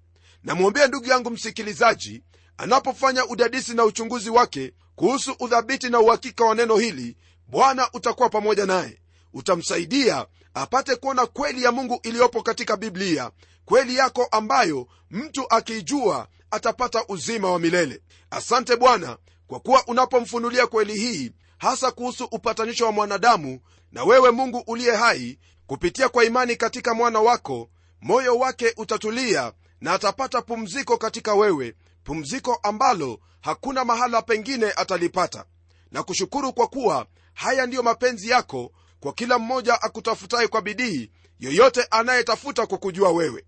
Namwombea 0.43 0.88
ndugu 0.88 1.06
yangu 1.08 1.30
msikilizaji 1.30 2.23
anapofanya 2.58 3.25
udadisi 3.25 3.73
na 3.73 3.84
uchunguzi 3.86 4.30
wake 4.30 4.73
kuhusu 4.95 5.36
udhabiti 5.39 5.89
na 5.89 5.99
uhakika 5.99 6.45
wa 6.45 6.56
neno 6.56 6.78
hili 6.78 7.17
bwana 7.47 7.89
utakuwa 7.93 8.30
pamoja 8.30 8.65
naye. 8.65 9.01
Utamsaidia 9.34 10.25
apate 10.54 10.95
kuona 10.95 11.25
kweli 11.25 11.63
ya 11.63 11.71
mungu 11.71 11.99
iliyopo 12.04 12.43
katika 12.43 12.78
biblia 12.78 13.32
kweli 13.65 13.95
yako 13.95 14.28
ambayo 14.32 14.88
mtu 15.12 15.45
akiijua 15.49 16.28
atapata 16.51 17.04
uzima 17.08 17.51
wa 17.51 17.60
milele. 17.60 18.01
Asante 18.32 18.75
bwana 18.75 19.17
kwa 19.47 19.60
kuwa 19.60 19.84
unapomfunulia 19.88 20.67
kweli 20.67 20.93
hii 20.99 21.31
hasa 21.58 21.91
kuhusu 21.91 22.23
upatanisho 22.31 22.86
wa 22.86 22.91
mwanadamu 22.91 23.60
na 23.91 24.03
wewe 24.03 24.31
mungu 24.31 24.63
uliye 24.67 24.95
hai 24.95 25.39
kupitia 25.67 26.10
kwa 26.10 26.25
imani 26.25 26.55
katika 26.55 26.93
mwana 26.93 27.19
wako 27.19 27.69
moyo 28.01 28.38
wake 28.38 28.73
utatulia 28.77 29.53
na 29.81 29.93
atapata 29.93 30.41
pumziko 30.41 30.97
katika 30.97 31.34
wewe 31.34 31.75
pumziko 32.03 32.60
ambalo 32.63 33.19
hakuna 33.41 33.86
mahala 33.86 34.21
pengine 34.21 34.71
atalipata. 34.75 35.45
Na 35.91 36.03
kushukuru 36.03 36.53
kwa 36.53 36.67
kuwa 36.67 37.08
haya 37.34 37.65
ndiyo 37.65 37.84
mapenzi 37.84 38.29
yako 38.29 38.71
kwa 38.99 39.13
kila 39.13 39.39
mmoja 39.39 39.81
akutafutaye 39.81 40.47
kwa 40.47 40.62
bidii 40.62 41.12
yoyote 41.39 41.88
anayetafuta 41.91 42.65
kwa 42.65 42.77
kujua 42.77 43.12
wewe. 43.12 43.45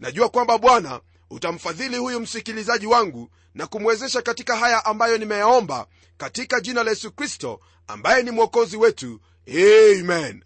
Najua 0.00 0.28
kwamba 0.28 0.58
bwana 0.58 1.00
utamfadhili 1.30 1.96
huyu 1.96 2.20
msikilizaji 2.20 2.86
wangu 2.86 3.30
na 3.56 3.66
kumwezesha 3.66 4.22
katika 4.22 4.56
haya 4.56 4.84
ambayo 4.84 5.18
nimeyaomba 5.18 5.86
katika 6.16 6.60
jina 6.60 6.82
la 6.82 6.90
yesu 6.90 7.12
kristo 7.12 7.60
ambaye 7.86 8.22
ni 8.22 8.30
mwokozi 8.30 8.76
wetu. 8.76 9.20
Amen. 9.48 10.44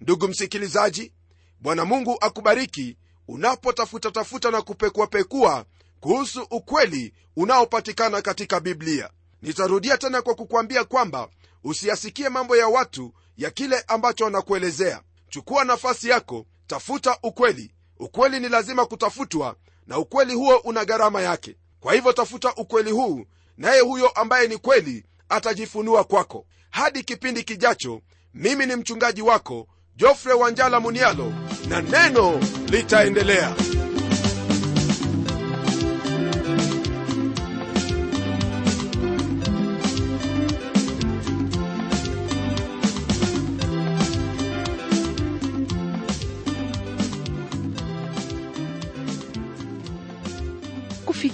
Ndugu 0.00 0.28
msikilizaji 0.28 1.12
bwana 1.60 1.84
mungu 1.84 2.16
akubariki 2.20 2.96
unapotafuta 3.28 4.10
tafuta 4.10 4.50
na 4.50 4.62
kupekuapekua 4.62 5.64
kuhusu 6.00 6.46
ukweli 6.50 7.14
unaopatikana 7.36 8.22
katika 8.22 8.60
biblia. 8.60 9.10
Nitarudia 9.42 9.98
tena 9.98 10.22
kwa 10.22 10.34
kukwambia 10.34 10.84
kwamba 10.84 11.28
usiyasikie 11.64 12.28
mambo 12.28 12.56
ya 12.56 12.68
watu 12.68 13.14
ya 13.36 13.50
kile 13.50 13.80
ambacho 13.86 14.24
wanakuelezea. 14.24 15.02
Chukua 15.28 15.64
nafasi 15.64 16.08
yako 16.08 16.46
tafuta 16.66 17.18
ukweli. 17.22 17.74
Ukweli 17.98 18.40
ni 18.40 18.48
lazima 18.48 18.86
kutafutwa 18.86 19.56
na 19.86 19.98
ukweli 19.98 20.34
huo 20.34 20.56
una 20.56 20.84
gharama 20.84 21.22
yake 21.22 21.56
kwa 21.84 21.94
hivyo 21.94 22.12
tafuta 22.12 22.54
ukweli 22.54 22.90
huu 22.90 23.24
naye 23.58 23.80
huyo 23.80 24.08
ambaye 24.08 24.48
ni 24.48 24.56
kweli 24.58 25.04
atajifunua 25.28 26.04
kwako. 26.04 26.46
Hadi 26.70 27.02
kipindi 27.02 27.42
kijacho 27.42 28.00
mimi 28.34 28.66
ni 28.66 28.76
mchungaji 28.76 29.22
wako 29.22 29.66
jofre 29.96 30.32
wanjala 30.32 30.80
munialo 30.80 31.32
na 31.68 31.82
neno 31.82 32.40
litaendelea 32.68 33.54